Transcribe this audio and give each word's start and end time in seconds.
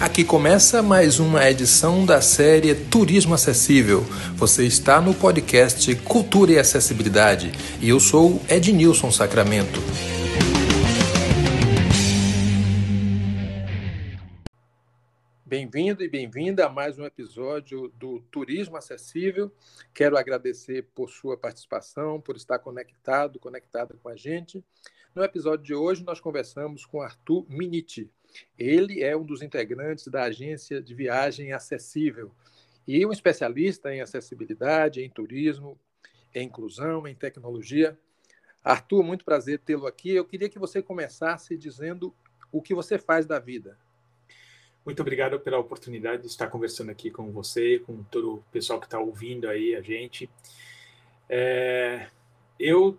Aqui 0.00 0.24
começa 0.24 0.82
mais 0.82 1.20
uma 1.20 1.46
edição 1.50 2.06
da 2.06 2.22
série 2.22 2.74
Turismo 2.74 3.34
Acessível. 3.34 4.00
Você 4.34 4.64
está 4.64 4.98
no 4.98 5.12
podcast 5.12 5.94
Cultura 5.96 6.52
e 6.52 6.58
Acessibilidade 6.58 7.52
e 7.82 7.90
eu 7.90 8.00
sou 8.00 8.40
Ednilson 8.48 9.10
Sacramento. 9.10 9.78
Bem-vindo 15.44 16.02
e 16.02 16.08
bem-vinda 16.08 16.64
a 16.64 16.70
mais 16.70 16.98
um 16.98 17.04
episódio 17.04 17.92
do 17.98 18.20
Turismo 18.30 18.78
Acessível. 18.78 19.52
Quero 19.92 20.16
agradecer 20.16 20.88
por 20.94 21.10
sua 21.10 21.36
participação, 21.36 22.18
por 22.18 22.36
estar 22.36 22.58
conectado, 22.58 23.38
conectada 23.38 23.94
com 24.02 24.08
a 24.08 24.16
gente. 24.16 24.64
No 25.14 25.22
episódio 25.22 25.62
de 25.62 25.74
hoje, 25.74 26.02
nós 26.02 26.20
conversamos 26.20 26.86
com 26.86 27.02
Arthur 27.02 27.44
Miniti. 27.50 28.10
Ele 28.58 29.02
é 29.02 29.16
um 29.16 29.24
dos 29.24 29.42
integrantes 29.42 30.06
da 30.08 30.24
agência 30.24 30.82
de 30.82 30.94
viagem 30.94 31.52
acessível 31.52 32.30
e 32.86 33.04
um 33.06 33.12
especialista 33.12 33.94
em 33.94 34.00
acessibilidade, 34.00 35.02
em 35.02 35.10
turismo, 35.10 35.78
em 36.34 36.46
inclusão, 36.46 37.06
em 37.06 37.14
tecnologia. 37.14 37.98
Arthur, 38.62 39.02
muito 39.02 39.24
prazer 39.24 39.58
tê-lo 39.60 39.86
aqui. 39.86 40.10
Eu 40.10 40.24
queria 40.24 40.48
que 40.48 40.58
você 40.58 40.82
começasse 40.82 41.56
dizendo 41.56 42.14
o 42.52 42.60
que 42.60 42.74
você 42.74 42.98
faz 42.98 43.26
da 43.26 43.38
vida. 43.38 43.78
Muito 44.84 45.00
obrigado 45.00 45.38
pela 45.38 45.58
oportunidade 45.58 46.22
de 46.22 46.28
estar 46.28 46.48
conversando 46.48 46.90
aqui 46.90 47.10
com 47.10 47.30
você, 47.30 47.78
com 47.80 48.02
todo 48.04 48.36
o 48.36 48.42
pessoal 48.50 48.80
que 48.80 48.86
está 48.86 48.98
ouvindo 48.98 49.48
aí 49.48 49.74
a 49.74 49.82
gente. 49.82 50.28
É, 51.28 52.08
eu, 52.58 52.98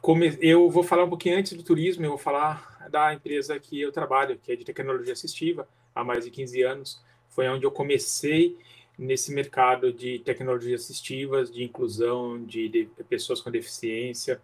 come, 0.00 0.38
eu 0.40 0.70
vou 0.70 0.82
falar 0.82 1.04
um 1.04 1.08
pouquinho 1.08 1.36
antes 1.36 1.52
do 1.52 1.62
turismo, 1.62 2.04
eu 2.04 2.10
vou 2.10 2.18
falar 2.18 2.73
da 2.90 3.14
empresa 3.14 3.58
que 3.58 3.80
eu 3.80 3.92
trabalho, 3.92 4.38
que 4.38 4.52
é 4.52 4.56
de 4.56 4.64
tecnologia 4.64 5.12
assistiva, 5.12 5.68
há 5.94 6.02
mais 6.02 6.24
de 6.24 6.30
15 6.30 6.62
anos. 6.62 7.02
Foi 7.28 7.48
onde 7.48 7.64
eu 7.64 7.70
comecei 7.70 8.56
nesse 8.98 9.32
mercado 9.32 9.92
de 9.92 10.20
tecnologias 10.20 10.82
assistivas, 10.82 11.50
de 11.50 11.64
inclusão 11.64 12.44
de, 12.44 12.68
de 12.68 12.84
pessoas 13.08 13.40
com 13.40 13.50
deficiência, 13.50 14.40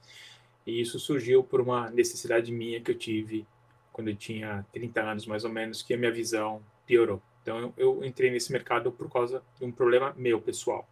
e 0.66 0.80
isso 0.80 0.98
surgiu 0.98 1.42
por 1.42 1.60
uma 1.60 1.88
necessidade 1.90 2.52
minha 2.52 2.80
que 2.80 2.90
eu 2.90 2.98
tive 2.98 3.46
quando 3.92 4.08
eu 4.08 4.16
tinha 4.16 4.64
30 4.72 5.00
anos, 5.02 5.26
mais 5.26 5.44
ou 5.44 5.50
menos, 5.50 5.82
que 5.82 5.94
a 5.94 5.96
minha 5.96 6.12
visão 6.12 6.62
piorou. 6.86 7.22
Então, 7.42 7.72
eu 7.76 8.04
entrei 8.04 8.30
nesse 8.30 8.52
mercado 8.52 8.92
por 8.92 9.10
causa 9.10 9.42
de 9.58 9.64
um 9.64 9.72
problema 9.72 10.14
meu, 10.16 10.40
pessoal. 10.40 10.88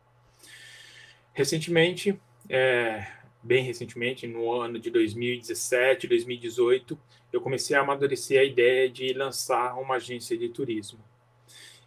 Recentemente, 1.33 2.19
é, 2.49 3.07
bem 3.43 3.65
recentemente, 3.65 4.27
no 4.27 4.53
ano 4.53 4.79
de 4.79 4.91
2017, 4.91 6.07
2018, 6.07 6.99
eu 7.33 7.41
comecei 7.41 7.77
a 7.77 7.81
amadurecer 7.81 8.41
a 8.41 8.45
ideia 8.45 8.89
de 8.89 9.13
lançar 9.13 9.75
uma 9.79 9.97
agência 9.97 10.37
de 10.37 10.49
turismo. 10.49 10.99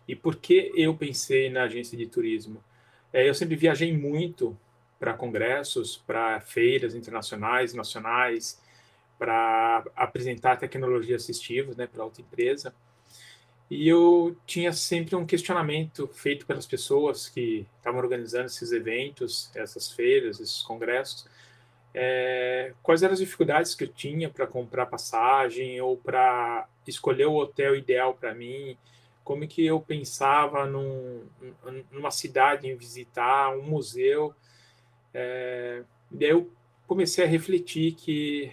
E 0.08 0.16
por 0.16 0.36
que 0.36 0.72
eu 0.76 0.96
pensei 0.96 1.50
na 1.50 1.64
agência 1.64 1.98
de 1.98 2.08
turismo? 2.08 2.64
É, 3.14 3.28
eu 3.28 3.34
sempre 3.34 3.56
viajei 3.56 3.96
muito 3.96 4.58
para 5.00 5.14
congressos, 5.14 5.98
para 5.98 6.40
feiras 6.42 6.94
internacionais, 6.94 7.74
nacionais, 7.74 8.62
para 9.18 9.84
apresentar 9.96 10.58
tecnologia 10.58 11.16
assistiva 11.16 11.74
né, 11.76 11.88
para 11.88 12.04
outra 12.04 12.22
empresa. 12.22 12.74
E 13.70 13.88
eu 13.88 14.36
tinha 14.46 14.74
sempre 14.74 15.16
um 15.16 15.26
questionamento 15.26 16.08
feito 16.08 16.46
pelas 16.46 16.66
pessoas 16.66 17.30
que 17.30 17.66
estavam 17.78 18.02
organizando 18.02 18.48
esses 18.48 18.72
eventos, 18.72 19.50
essas 19.56 19.92
feiras, 19.92 20.40
esses 20.40 20.62
congressos. 20.62 21.26
É, 21.94 22.74
quais 22.82 23.04
eram 23.04 23.14
as 23.14 23.20
dificuldades 23.20 23.76
que 23.76 23.84
eu 23.84 23.88
tinha 23.88 24.30
para 24.30 24.48
comprar 24.48 24.86
passagem 24.86 25.80
ou 25.82 25.98
para 25.98 26.68
escolher 26.88 27.26
o 27.26 27.36
hotel 27.36 27.76
ideal 27.76 28.14
para 28.14 28.34
mim? 28.34 28.78
Como 29.24 29.48
que 29.48 29.66
eu 29.66 29.80
pensava 29.80 30.66
num, 30.66 31.24
numa 31.92 32.12
cidade 32.12 32.68
em 32.68 32.76
visitar 32.76 33.56
um 33.56 33.62
museu? 33.64 34.34
É, 35.14 35.84
daí 36.10 36.30
eu 36.30 36.50
comecei 36.88 37.24
a 37.24 37.28
refletir 37.28 37.94
que 37.94 38.52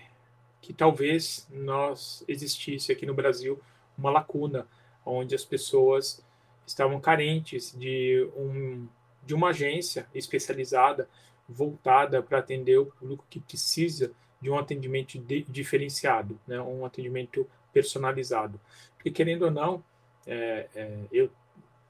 que 0.60 0.72
talvez 0.72 1.48
nós 1.50 2.24
existisse 2.26 2.92
aqui 2.92 3.06
no 3.06 3.14
Brasil 3.14 3.60
uma 3.96 4.10
lacuna 4.10 4.66
onde 5.04 5.34
as 5.34 5.44
pessoas 5.44 6.22
estavam 6.66 7.00
carentes 7.00 7.74
de 7.78 8.28
um 8.36 8.86
de 9.24 9.34
uma 9.34 9.50
agência 9.50 10.06
especializada 10.14 11.08
voltada 11.48 12.22
para 12.22 12.38
atender 12.38 12.78
o 12.78 12.86
público 12.86 13.24
que 13.30 13.40
precisa 13.40 14.12
de 14.40 14.50
um 14.50 14.58
atendimento 14.58 15.18
de, 15.18 15.42
diferenciado, 15.48 16.38
né, 16.46 16.60
um 16.60 16.84
atendimento 16.84 17.48
personalizado. 17.72 18.60
Porque 18.94 19.10
querendo 19.10 19.46
ou 19.46 19.50
não, 19.50 19.82
é, 20.26 20.68
é, 20.74 20.98
eu, 21.10 21.30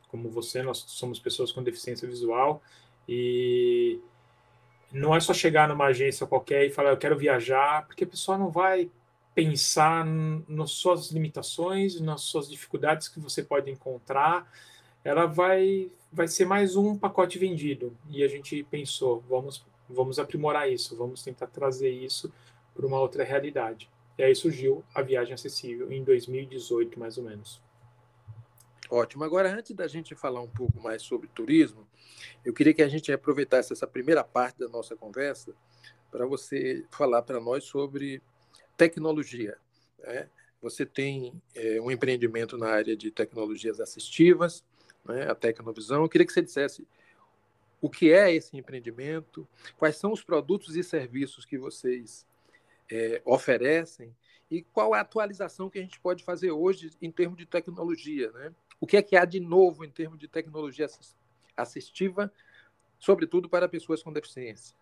como 0.09 0.31
você, 0.31 0.63
nós 0.63 0.85
somos 0.87 1.19
pessoas 1.19 1.51
com 1.51 1.63
deficiência 1.63 2.09
visual 2.09 2.63
e 3.09 4.01
não 4.93 5.15
é 5.15 5.21
só 5.21 5.35
chegar 5.35 5.69
numa 5.69 5.87
agência 5.87 6.27
qualquer 6.27 6.65
e 6.65 6.71
falar 6.71 6.91
eu 6.91 6.97
quero 6.97 7.19
viajar, 7.19 7.87
porque 7.87 8.05
a 8.05 8.07
pessoa 8.07 8.39
não 8.39 8.51
vai 8.51 8.91
pensar 9.35 10.05
nas 10.05 10.73
suas 10.73 11.11
limitações, 11.11 12.01
nas 12.01 12.23
suas 12.23 12.49
dificuldades 12.49 13.09
que 13.09 13.21
você 13.21 13.43
pode 13.43 13.71
encontrar. 13.71 14.51
Ela 15.05 15.27
vai 15.27 15.91
vai 16.13 16.29
ser 16.29 16.45
mais 16.45 16.77
um 16.77 16.97
pacote 16.97 17.39
vendido. 17.39 17.97
E 18.09 18.23
a 18.23 18.29
gente 18.29 18.63
pensou, 18.65 19.23
vamos 19.29 19.65
vamos 19.89 20.19
aprimorar 20.19 20.71
isso, 20.71 20.97
vamos 20.97 21.23
tentar 21.23 21.47
trazer 21.47 21.91
isso 21.91 22.33
para 22.75 22.87
uma 22.87 23.01
outra 23.01 23.25
realidade. 23.25 23.91
E 24.17 24.23
aí 24.23 24.35
surgiu 24.35 24.85
a 24.95 25.01
viagem 25.01 25.33
acessível 25.33 25.91
em 25.91 26.03
2018, 26.05 26.99
mais 26.99 27.17
ou 27.17 27.25
menos. 27.25 27.61
Ótimo. 28.91 29.25
Agora, 29.25 29.53
antes 29.53 29.75
da 29.75 29.87
gente 29.87 30.15
falar 30.15 30.41
um 30.41 30.49
pouco 30.49 30.81
mais 30.81 31.03
sobre 31.03 31.29
turismo, 31.29 31.87
eu 32.45 32.53
queria 32.53 32.75
que 32.75 32.83
a 32.83 32.89
gente 32.89 33.13
aproveitasse 33.13 33.73
essa 33.73 33.87
primeira 33.87 34.25
parte 34.25 34.59
da 34.59 34.69
nossa 34.69 34.97
conversa 34.97 35.55
para 36.11 36.27
você 36.27 36.85
falar 36.91 37.23
para 37.23 37.39
nós 37.39 37.65
sobre 37.65 38.23
tecnologia. 38.77 39.57
Né? 39.99 40.29
Você 40.63 40.87
tem 40.87 41.41
é, 41.55 41.81
um 41.81 41.91
empreendimento 41.91 42.57
na 42.57 42.69
área 42.69 42.97
de 42.97 43.11
tecnologias 43.11 43.79
assistivas, 43.79 44.65
né? 45.09 45.31
a 45.31 45.35
Tecnovisão. 45.35 46.03
Eu 46.03 46.09
queria 46.09 46.27
que 46.27 46.33
você 46.33 46.43
dissesse 46.43 46.87
o 47.81 47.89
que 47.89 48.13
é 48.13 48.33
esse 48.33 48.57
empreendimento, 48.57 49.47
quais 49.77 49.97
são 49.97 50.13
os 50.13 50.23
produtos 50.23 50.77
e 50.77 50.83
serviços 50.83 51.45
que 51.45 51.57
vocês 51.57 52.27
é, 52.91 53.23
oferecem 53.25 54.15
e 54.51 54.63
qual 54.63 54.95
é 54.95 54.99
a 54.99 55.03
atualização 55.03 55.69
que 55.69 55.79
a 55.79 55.83
gente 55.83 56.01
pode 56.01 56.25
fazer 56.25 56.51
hoje 56.51 56.91
em 57.01 57.11
termos 57.11 57.37
de 57.37 57.47
tecnologia, 57.47 58.33
né? 58.33 58.53
O 58.81 58.87
que 58.87 58.97
é 58.97 59.03
que 59.03 59.17
há 59.17 59.25
de 59.25 59.41
novo 59.41 59.85
em 59.85 59.91
termos 59.91 60.19
de 60.19 60.29
tecnologia 60.29 60.87
assistiva, 61.57 62.33
sobretudo 62.99 63.49
para 63.49 63.69
pessoas 63.69 64.03
com 64.03 64.13
deficiência? 64.13 64.75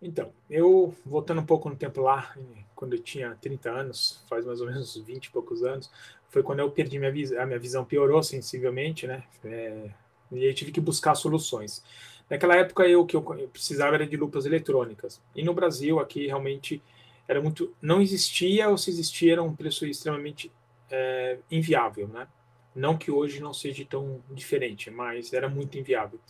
Então, 0.00 0.32
eu, 0.48 0.94
voltando 1.04 1.40
um 1.40 1.46
pouco 1.46 1.68
no 1.68 1.76
tempo 1.76 2.00
lá, 2.00 2.36
quando 2.74 2.94
eu 2.94 3.02
tinha 3.02 3.34
30 3.36 3.70
anos, 3.70 4.24
faz 4.28 4.46
mais 4.46 4.60
ou 4.60 4.68
menos 4.68 4.96
20 4.96 5.26
e 5.26 5.30
poucos 5.30 5.64
anos, 5.64 5.90
foi 6.28 6.42
quando 6.42 6.60
eu 6.60 6.70
perdi 6.70 6.98
minha 6.98 7.10
visão, 7.10 7.40
a 7.40 7.46
minha 7.46 7.58
visão 7.58 7.84
piorou 7.84 8.22
sensivelmente, 8.22 9.06
né? 9.06 9.22
É, 9.44 9.90
e 10.30 10.46
aí 10.46 10.54
tive 10.54 10.70
que 10.70 10.80
buscar 10.80 11.14
soluções. 11.14 11.82
Naquela 12.28 12.56
época, 12.56 12.86
eu 12.86 13.06
que 13.06 13.16
eu 13.16 13.22
precisava 13.50 13.94
era 13.94 14.06
de 14.06 14.16
lupas 14.16 14.44
eletrônicas. 14.44 15.20
E 15.34 15.42
no 15.42 15.54
Brasil, 15.54 15.98
aqui, 15.98 16.26
realmente, 16.26 16.82
era 17.26 17.40
muito... 17.40 17.74
Não 17.80 18.02
existia, 18.02 18.68
ou 18.68 18.76
se 18.76 18.90
existia, 18.90 19.32
era 19.32 19.42
um 19.42 19.56
preço 19.56 19.86
extremamente 19.86 20.52
é, 20.90 21.38
inviável, 21.50 22.06
né? 22.08 22.28
Não 22.74 22.98
que 22.98 23.10
hoje 23.10 23.40
não 23.40 23.54
seja 23.54 23.84
tão 23.86 24.22
diferente, 24.30 24.90
mas 24.90 25.32
era 25.32 25.48
muito 25.48 25.78
inviável. 25.78 26.20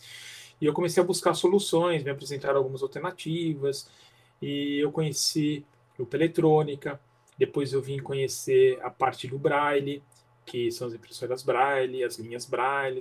E 0.61 0.67
eu 0.67 0.73
comecei 0.73 1.03
a 1.03 1.07
buscar 1.07 1.35
soluções, 1.35 2.05
me 2.05 2.11
apresentaram 2.11 2.59
algumas 2.59 2.83
alternativas, 2.83 3.91
e 4.41 4.79
eu 4.79 4.93
conheci 4.93 5.67
lupa 5.99 6.17
eletrônica, 6.17 7.01
depois 7.39 7.73
eu 7.73 7.81
vim 7.81 7.99
conhecer 7.99 8.79
a 8.83 8.91
parte 8.91 9.29
do 9.29 9.39
Braille, 9.39 10.03
que 10.45 10.71
são 10.71 10.89
as 10.89 10.95
impressoras 10.95 11.43
Braille, 11.43 12.05
as 12.05 12.19
linhas 12.19 12.47
Braille, 12.47 13.01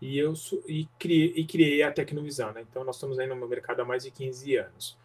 e 0.00 0.18
eu 0.18 0.34
e 0.66 0.86
criei, 0.98 1.32
e 1.36 1.44
criei 1.44 1.82
a 1.82 1.90
Tecnovisão. 1.90 2.52
Né? 2.52 2.64
Então, 2.68 2.84
nós 2.84 2.96
estamos 2.96 3.18
aí 3.18 3.26
no 3.26 3.48
mercado 3.48 3.80
há 3.80 3.84
mais 3.84 4.04
de 4.04 4.10
15 4.10 4.56
anos. 4.56 4.96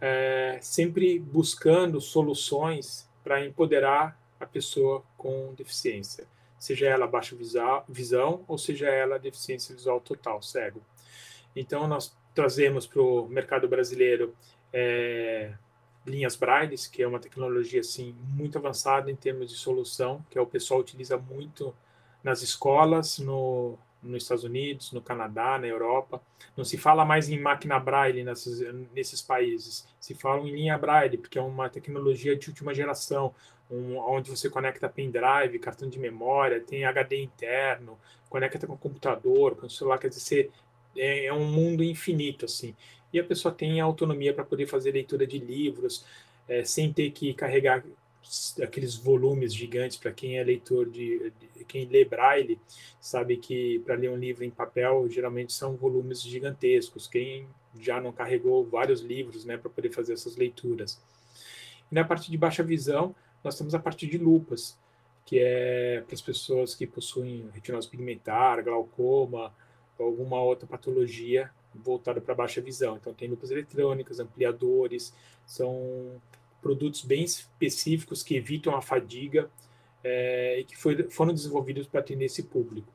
É, 0.00 0.58
sempre 0.62 1.18
buscando 1.18 2.00
soluções 2.00 3.08
para 3.22 3.44
empoderar 3.44 4.18
a 4.40 4.46
pessoa 4.46 5.04
com 5.16 5.52
deficiência 5.54 6.26
seja 6.60 6.86
ela 6.86 7.06
baixa 7.06 7.34
visão 7.88 8.44
ou 8.46 8.58
seja 8.58 8.86
ela 8.86 9.18
deficiência 9.18 9.74
visual 9.74 9.98
total, 9.98 10.42
cego. 10.42 10.82
Então, 11.56 11.88
nós 11.88 12.14
trazemos 12.34 12.86
para 12.86 13.00
o 13.00 13.26
mercado 13.26 13.66
brasileiro 13.66 14.36
é, 14.70 15.54
linhas 16.06 16.36
Braille, 16.36 16.76
que 16.90 17.02
é 17.02 17.06
uma 17.06 17.18
tecnologia 17.18 17.80
assim, 17.80 18.14
muito 18.28 18.58
avançada 18.58 19.10
em 19.10 19.16
termos 19.16 19.50
de 19.50 19.56
solução, 19.56 20.24
que 20.30 20.38
é 20.38 20.40
o 20.40 20.46
pessoal 20.46 20.80
utiliza 20.80 21.16
muito 21.16 21.74
nas 22.22 22.42
escolas, 22.42 23.18
no, 23.18 23.78
nos 24.02 24.22
Estados 24.22 24.44
Unidos, 24.44 24.92
no 24.92 25.00
Canadá, 25.00 25.58
na 25.58 25.66
Europa. 25.66 26.22
Não 26.56 26.64
se 26.64 26.76
fala 26.76 27.04
mais 27.04 27.28
em 27.28 27.38
máquina 27.38 27.78
braille 27.78 28.24
nesses, 28.24 29.22
países. 29.22 29.86
Se 29.98 30.14
fala 30.14 30.40
em 30.42 30.52
linha 30.52 30.78
braille, 30.78 31.18
porque 31.18 31.38
é 31.38 31.42
uma 31.42 31.68
tecnologia 31.68 32.36
de 32.36 32.48
última 32.48 32.74
geração, 32.74 33.34
um, 33.70 33.98
onde 33.98 34.30
você 34.30 34.48
conecta 34.50 34.88
pendrive, 34.88 35.58
cartão 35.58 35.88
de 35.88 35.98
memória, 35.98 36.60
tem 36.60 36.84
HD 36.84 37.22
interno, 37.22 37.98
conecta 38.28 38.66
com 38.66 38.76
computador, 38.76 39.56
com 39.56 39.68
celular. 39.68 39.98
Quer 39.98 40.08
dizer, 40.08 40.50
é, 40.96 41.26
é 41.26 41.32
um 41.32 41.46
mundo 41.46 41.82
infinito, 41.84 42.44
assim. 42.46 42.74
E 43.12 43.18
a 43.18 43.24
pessoa 43.24 43.52
tem 43.52 43.80
autonomia 43.80 44.32
para 44.32 44.44
poder 44.44 44.66
fazer 44.66 44.92
leitura 44.92 45.26
de 45.26 45.38
livros, 45.38 46.04
é, 46.48 46.64
sem 46.64 46.92
ter 46.92 47.10
que 47.10 47.32
carregar 47.34 47.84
aqueles 48.62 48.94
volumes 48.94 49.54
gigantes 49.54 49.96
para 49.96 50.12
quem 50.12 50.38
é 50.38 50.44
leitor 50.44 50.88
de, 50.88 51.32
de, 51.56 51.64
quem 51.64 51.86
lê 51.86 52.04
braille 52.04 52.58
sabe 53.00 53.36
que 53.36 53.78
para 53.80 53.94
ler 53.94 54.10
um 54.10 54.16
livro 54.16 54.44
em 54.44 54.50
papel 54.50 55.08
geralmente 55.08 55.52
são 55.52 55.74
volumes 55.74 56.22
gigantescos 56.22 57.06
quem 57.06 57.46
já 57.78 58.00
não 58.00 58.12
carregou 58.12 58.64
vários 58.64 59.00
livros 59.00 59.44
né 59.44 59.56
para 59.56 59.70
poder 59.70 59.90
fazer 59.90 60.12
essas 60.12 60.36
leituras. 60.36 61.00
E 61.90 61.94
na 61.94 62.04
parte 62.04 62.30
de 62.30 62.36
baixa 62.36 62.62
visão 62.62 63.14
nós 63.42 63.56
temos 63.56 63.74
a 63.74 63.78
parte 63.78 64.06
de 64.06 64.18
lupas 64.18 64.78
que 65.24 65.38
é 65.38 66.02
para 66.06 66.14
as 66.14 66.20
pessoas 66.20 66.74
que 66.74 66.86
possuem 66.86 67.48
retinose 67.52 67.88
pigmentar 67.88 68.62
glaucoma 68.62 69.52
alguma 69.98 70.40
outra 70.40 70.66
patologia 70.66 71.50
voltada 71.74 72.20
para 72.20 72.34
baixa 72.34 72.60
visão 72.60 72.96
então 72.96 73.14
tem 73.14 73.28
lupas 73.28 73.50
eletrônicas 73.50 74.18
ampliadores 74.20 75.14
são 75.46 76.20
produtos 76.60 77.02
bem 77.02 77.24
específicos 77.24 78.22
que 78.22 78.36
evitam 78.36 78.74
a 78.76 78.82
fadiga 78.82 79.50
é, 80.02 80.60
e 80.60 80.64
que 80.64 80.76
foi, 80.76 81.10
foram 81.10 81.32
desenvolvidos 81.32 81.86
para 81.86 82.00
atender 82.00 82.26
esse 82.26 82.44
público. 82.44 82.92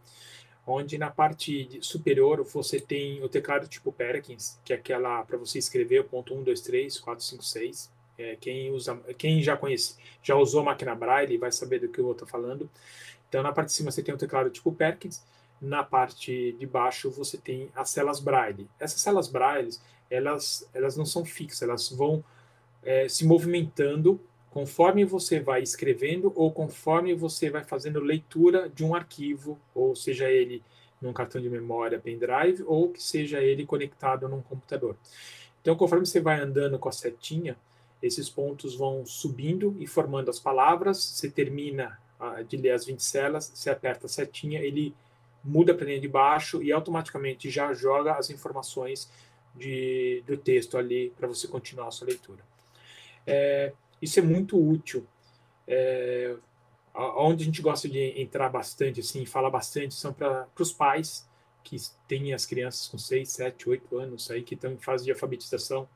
onde 0.66 0.99
na 0.99 1.10
parte 1.10 1.78
superior 1.81 2.43
você 2.44 2.81
tem 2.81 3.22
o 3.22 3.28
teclado 3.28 3.66
tipo 3.66 3.93
Perkins, 3.93 4.60
que 4.64 4.72
é 4.72 4.76
aquela 4.76 5.22
para 5.22 5.38
você 5.38 5.58
escrever 5.58 6.00
o 6.00 6.05
ponto 6.05 6.34
1, 6.34 6.43
2, 6.43 6.60
3, 6.60 7.00
4, 7.00 7.25
5, 7.25 7.44
6. 7.44 7.99
É, 8.19 8.37
quem, 8.37 8.70
usa, 8.72 8.96
quem 9.16 9.40
já 9.40 9.56
conhece, 9.56 9.96
já 10.22 10.34
usou 10.34 10.64
máquina 10.64 10.94
Braille 10.94 11.38
vai 11.38 11.52
saber 11.52 11.78
do 11.78 11.88
que 11.88 12.00
eu 12.00 12.10
estou 12.10 12.26
falando. 12.26 12.69
Então, 13.28 13.43
na 13.43 13.52
parte 13.52 13.69
de 13.69 13.75
cima 13.75 13.90
você 13.90 14.02
tem 14.02 14.14
o 14.14 14.19
teclado 14.19 14.50
tipo 14.50 14.72
Perkins, 14.72 15.22
na 15.60 15.82
parte 15.84 16.52
de 16.58 16.66
baixo 16.66 17.10
você 17.10 17.38
tem 17.38 17.70
as 17.75 17.90
celas 17.90 18.20
Braille. 18.20 18.69
Essas 18.78 19.00
celas 19.00 19.28
Braille, 19.28 19.70
elas, 20.10 20.69
elas 20.75 20.96
não 20.96 21.06
são 21.06 21.25
fixas, 21.25 21.62
elas 21.62 21.90
vão 21.90 22.25
é, 22.82 23.08
se 23.08 23.26
movimentando 23.26 24.20
conforme 24.50 25.05
você 25.05 25.41
vai 25.41 25.62
escrevendo 25.62 26.33
ou 26.35 26.50
conforme 26.50 27.15
você 27.15 27.50
vai 27.50 27.65
fazendo 27.65 28.00
leitura 28.00 28.69
de 28.69 28.85
um 28.85 28.95
arquivo, 28.95 29.59
ou 29.75 29.95
seja 29.95 30.31
ele 30.31 30.62
num 31.00 31.12
cartão 31.12 31.41
de 31.41 31.49
memória 31.49 31.99
pendrive 31.99 32.65
ou 32.67 32.89
que 32.89 33.03
seja 33.03 33.41
ele 33.41 33.65
conectado 33.65 34.29
num 34.29 34.43
computador. 34.43 34.97
Então, 35.61 35.77
conforme 35.77 36.06
você 36.06 36.21
vai 36.21 36.41
andando 36.41 36.79
com 36.79 36.89
a 36.89 36.93
setinha, 36.93 37.56
esses 38.03 38.29
pontos 38.29 38.75
vão 38.75 39.05
subindo 39.05 39.77
e 39.79 39.87
formando 39.87 40.31
as 40.31 40.39
palavras. 40.39 40.99
Você 40.99 41.31
termina 41.31 41.99
uh, 42.21 42.43
de 42.44 42.56
ler 42.56 42.71
as 42.71 42.87
20 42.87 43.03
celas, 43.03 43.51
você 43.55 43.71
aperta 43.71 44.06
a 44.06 44.09
setinha, 44.09 44.61
ele 44.61 44.94
muda 45.43 45.75
para 45.75 45.85
a 45.85 45.89
linha 45.89 46.01
de 46.01 46.09
baixo 46.09 46.62
e 46.62 46.73
automaticamente 46.73 47.51
já 47.51 47.73
joga 47.73 48.15
as 48.15 48.31
informações 48.31 49.11
de, 49.55 50.23
do 50.27 50.37
texto 50.37 50.77
ali 50.77 51.12
para 51.17 51.27
você 51.27 51.49
continuar 51.49 51.89
a 51.89 51.91
sua 51.91 52.09
leitura. 52.09 52.43
É, 53.27 53.73
isso 54.00 54.19
é 54.19 54.23
muito 54.23 54.59
útil. 54.59 55.06
É, 55.67 56.35
onde 56.95 57.43
a 57.43 57.47
gente 57.47 57.62
gosta 57.62 57.89
de 57.89 58.21
entrar 58.21 58.49
bastante, 58.49 59.00
assim, 59.00 59.25
falar 59.25 59.50
bastante, 59.50 59.94
são 59.94 60.13
para 60.13 60.49
os 60.58 60.72
pais 60.72 61.29
que 61.63 61.77
têm 62.06 62.32
as 62.32 62.46
crianças 62.46 62.89
com 62.89 62.99
6, 62.99 63.29
7, 63.29 63.69
8 63.69 63.99
anos 63.99 64.31
aí, 64.31 64.43
que 64.43 64.55
estão 64.55 64.72
em 64.72 64.79
fase 64.79 65.05
de 65.05 65.13
alfabetização. 65.13 65.89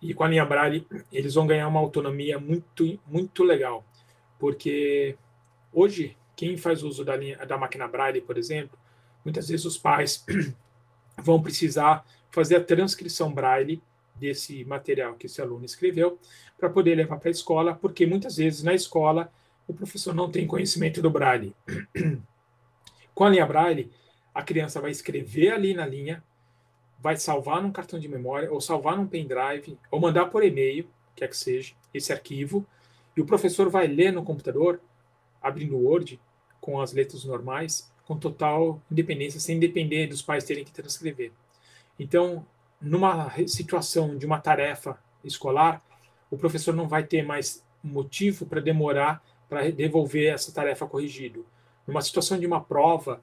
E 0.00 0.14
com 0.14 0.24
a 0.24 0.28
linha 0.28 0.44
Braille, 0.44 0.86
eles 1.12 1.34
vão 1.34 1.46
ganhar 1.46 1.68
uma 1.68 1.80
autonomia 1.80 2.38
muito, 2.38 2.98
muito 3.06 3.42
legal. 3.42 3.84
Porque 4.38 5.16
hoje, 5.72 6.16
quem 6.36 6.56
faz 6.56 6.82
uso 6.82 7.04
da, 7.04 7.16
linha, 7.16 7.36
da 7.44 7.58
máquina 7.58 7.88
Braille, 7.88 8.20
por 8.20 8.38
exemplo, 8.38 8.78
muitas 9.24 9.48
vezes 9.48 9.66
os 9.66 9.76
pais 9.76 10.24
vão 11.18 11.42
precisar 11.42 12.06
fazer 12.30 12.56
a 12.56 12.64
transcrição 12.64 13.32
Braille 13.32 13.82
desse 14.20 14.64
material 14.66 15.14
que 15.14 15.26
esse 15.26 15.40
aluno 15.40 15.64
escreveu 15.64 16.18
para 16.58 16.68
poder 16.68 16.94
levar 16.94 17.18
para 17.18 17.30
a 17.30 17.32
escola, 17.32 17.74
porque 17.74 18.06
muitas 18.06 18.36
vezes 18.36 18.62
na 18.62 18.74
escola 18.74 19.32
o 19.66 19.72
professor 19.72 20.14
não 20.14 20.30
tem 20.30 20.46
conhecimento 20.46 21.00
do 21.00 21.10
Braille. 21.10 21.54
Com 23.14 23.24
a 23.24 23.30
linha 23.30 23.46
Braille, 23.46 23.90
a 24.34 24.42
criança 24.42 24.80
vai 24.80 24.90
escrever 24.90 25.52
ali 25.52 25.74
na 25.74 25.86
linha, 25.86 26.22
vai 26.98 27.16
salvar 27.16 27.62
num 27.62 27.72
cartão 27.72 27.98
de 27.98 28.08
memória, 28.08 28.52
ou 28.52 28.60
salvar 28.60 28.96
num 28.96 29.06
pendrive, 29.06 29.78
ou 29.90 29.98
mandar 29.98 30.26
por 30.26 30.44
e-mail, 30.44 30.88
quer 31.16 31.28
que 31.28 31.36
seja, 31.36 31.74
esse 31.94 32.12
arquivo, 32.12 32.66
e 33.16 33.20
o 33.20 33.26
professor 33.26 33.68
vai 33.68 33.86
ler 33.86 34.12
no 34.12 34.22
computador, 34.22 34.80
abrindo 35.40 35.76
o 35.76 35.84
Word, 35.84 36.20
com 36.60 36.80
as 36.80 36.92
letras 36.92 37.24
normais, 37.24 37.90
com 38.04 38.16
total 38.16 38.80
independência, 38.90 39.40
sem 39.40 39.58
depender 39.58 40.06
dos 40.06 40.20
pais 40.20 40.44
terem 40.44 40.64
que 40.64 40.72
transcrever. 40.72 41.32
Então, 41.98 42.44
numa 42.80 43.32
situação 43.46 44.16
de 44.16 44.24
uma 44.24 44.38
tarefa 44.38 44.98
escolar, 45.24 45.82
o 46.30 46.38
professor 46.38 46.74
não 46.74 46.88
vai 46.88 47.04
ter 47.04 47.22
mais 47.22 47.64
motivo 47.82 48.46
para 48.46 48.60
demorar 48.60 49.22
para 49.50 49.68
devolver 49.72 50.32
essa 50.32 50.52
tarefa 50.52 50.86
corrigido. 50.86 51.44
Numa 51.84 52.00
situação 52.00 52.38
de 52.38 52.46
uma 52.46 52.60
prova 52.60 53.20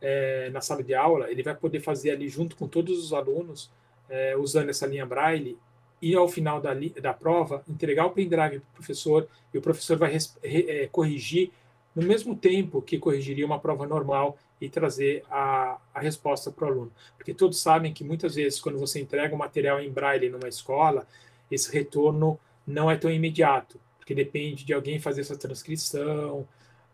é, 0.00 0.50
na 0.50 0.60
sala 0.60 0.82
de 0.82 0.94
aula, 0.94 1.30
ele 1.30 1.42
vai 1.42 1.54
poder 1.54 1.80
fazer 1.80 2.10
ali 2.10 2.28
junto 2.28 2.54
com 2.54 2.68
todos 2.68 3.02
os 3.02 3.14
alunos, 3.14 3.70
é, 4.08 4.36
usando 4.36 4.68
essa 4.68 4.86
linha 4.86 5.06
Braille, 5.06 5.56
e 6.02 6.14
ao 6.14 6.28
final 6.28 6.60
da, 6.60 6.72
da 7.00 7.14
prova, 7.14 7.62
entregar 7.66 8.04
o 8.04 8.10
pendrive 8.10 8.60
para 8.60 8.70
o 8.70 8.74
professor, 8.74 9.26
e 9.54 9.58
o 9.58 9.62
professor 9.62 9.96
vai 9.96 10.16
é, 10.42 10.86
corrigir 10.92 11.50
no 11.96 12.02
mesmo 12.02 12.36
tempo 12.36 12.82
que 12.82 12.98
corrigiria 12.98 13.46
uma 13.46 13.58
prova 13.58 13.86
normal, 13.86 14.36
e 14.60 14.68
trazer 14.68 15.24
a, 15.30 15.78
a 15.94 16.00
resposta 16.00 16.50
para 16.50 16.66
o 16.66 16.68
aluno. 16.68 16.92
Porque 17.16 17.32
todos 17.32 17.60
sabem 17.60 17.92
que 17.92 18.04
muitas 18.04 18.34
vezes, 18.34 18.60
quando 18.60 18.78
você 18.78 19.00
entrega 19.00 19.34
o 19.34 19.38
material 19.38 19.80
em 19.80 19.90
braille 19.90 20.28
numa 20.28 20.48
escola, 20.48 21.06
esse 21.50 21.72
retorno 21.72 22.38
não 22.66 22.90
é 22.90 22.96
tão 22.96 23.10
imediato, 23.10 23.80
porque 23.98 24.14
depende 24.14 24.64
de 24.64 24.72
alguém 24.72 25.00
fazer 25.00 25.22
essa 25.22 25.36
transcrição. 25.36 26.46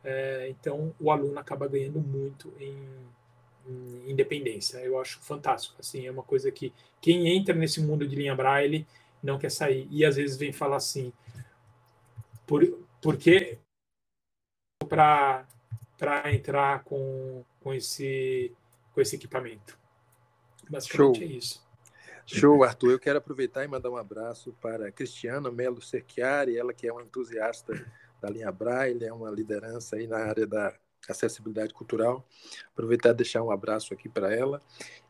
É, 0.05 0.49
então, 0.49 0.95
o 1.01 1.11
aluno 1.11 1.39
acaba 1.39 1.67
ganhando 1.67 2.01
muito 2.01 2.53
em, 2.61 2.79
em, 3.69 4.11
independência. 4.11 4.79
Eu 4.79 5.01
acho 5.01 5.21
fantástico. 5.21 5.77
Assim, 5.81 6.07
é 6.07 6.11
uma 6.11 6.23
coisa 6.23 6.51
que 6.53 6.73
quem 7.01 7.29
entra 7.37 7.55
nesse 7.55 7.81
mundo 7.81 8.07
de 8.07 8.15
linha 8.15 8.35
braille 8.35 8.87
não 9.23 9.39
quer 9.39 9.51
sair. 9.51 9.89
E 9.91 10.05
às 10.05 10.17
vezes 10.17 10.37
vem 10.37 10.53
falar 10.53 10.77
assim, 10.77 11.13
por, 12.47 12.65
por 13.03 13.17
que 13.17 13.59
para 15.97 16.33
entrar 16.33 16.85
com 16.85 17.45
com 17.67 17.75
esse, 17.75 18.53
com 18.93 19.01
esse 19.01 19.17
equipamento. 19.17 19.77
Basicamente 20.71 21.19
Show. 21.19 21.25
é 21.25 21.27
isso. 21.27 21.67
Show, 22.25 22.63
Arthur. 22.63 22.93
Eu 22.93 22.99
quero 23.01 23.19
aproveitar 23.19 23.65
e 23.65 23.69
mandar 23.69 23.91
um 23.91 23.97
abraço 23.97 24.57
para 24.63 24.93
Cristiana 24.93 25.51
Melo 25.51 25.83
Cerchiari, 25.83 26.57
ela 26.57 26.73
que 26.73 26.87
é 26.87 26.93
uma 26.93 27.03
entusiasta 27.03 27.75
da 28.23 28.31
linha 28.31 28.53
Braille, 28.53 29.05
é 29.05 29.13
uma 29.13 29.31
liderança 29.33 29.97
aí 29.97 30.07
na 30.07 30.19
área 30.19 30.47
da 30.47 30.73
acessibilidade 31.09 31.75
cultural. 31.75 32.25
Aproveitar 32.73 33.11
e 33.11 33.15
deixar 33.15 33.43
um 33.43 33.51
abraço 33.51 33.93
aqui 33.93 34.09
para 34.09 34.33
ela 34.33 34.63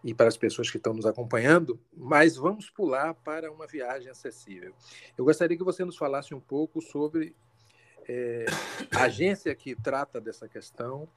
e 0.03 0.15
para 0.15 0.29
as 0.29 0.37
pessoas 0.39 0.71
que 0.71 0.79
estão 0.79 0.95
nos 0.95 1.05
acompanhando, 1.05 1.79
mas 1.95 2.37
vamos 2.37 2.71
pular 2.71 3.13
para 3.13 3.53
uma 3.53 3.67
viagem 3.67 4.11
acessível. 4.11 4.75
Eu 5.17 5.27
gostaria 5.27 5.59
que 5.59 5.65
você 5.65 5.85
nos 5.85 5.99
falasse 5.99 6.35
um 6.35 6.41
pouco 6.41 6.81
sobre 6.81 7.37
é, 8.09 8.47
agência 8.95 9.55
que 9.55 9.75
trata 9.75 10.21
dessa 10.21 10.49
questão, 10.49 11.09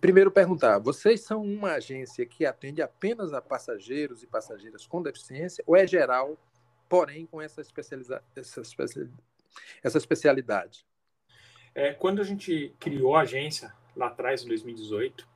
primeiro 0.00 0.30
perguntar, 0.30 0.78
vocês 0.78 1.20
são 1.20 1.42
uma 1.42 1.72
agência 1.72 2.26
que 2.26 2.44
atende 2.44 2.82
apenas 2.82 3.32
a 3.32 3.40
passageiros 3.40 4.22
e 4.22 4.26
passageiras 4.26 4.86
com 4.86 5.02
deficiência 5.02 5.62
ou 5.66 5.76
é 5.76 5.86
geral, 5.86 6.38
porém 6.88 7.26
com 7.26 7.40
essa, 7.40 7.60
especializa 7.60 8.22
essa, 8.34 8.62
essa 9.82 9.98
especialidade? 9.98 10.84
É, 11.74 11.92
quando 11.92 12.20
a 12.20 12.24
gente 12.24 12.74
criou 12.78 13.16
a 13.16 13.22
agência, 13.22 13.72
lá 13.96 14.06
atrás, 14.06 14.42
em 14.44 14.48
2018, 14.48 15.26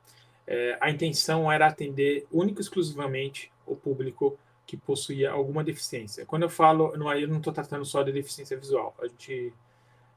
é, 0.47 0.77
a 0.81 0.89
intenção 0.89 1.51
era 1.51 1.67
atender 1.67 2.25
único 2.31 2.59
e 2.59 2.63
exclusivamente 2.63 3.51
o 3.65 3.75
público 3.75 4.37
que 4.65 4.77
possuía 4.77 5.31
alguma 5.31 5.63
deficiência. 5.63 6.25
Quando 6.25 6.43
eu 6.43 6.49
falo, 6.49 6.95
não, 6.97 7.11
eu 7.13 7.27
não 7.27 7.37
estou 7.37 7.53
tratando 7.53 7.85
só 7.85 8.03
de 8.03 8.11
deficiência 8.11 8.57
visual, 8.57 8.95
a 8.99 9.07
gente 9.07 9.53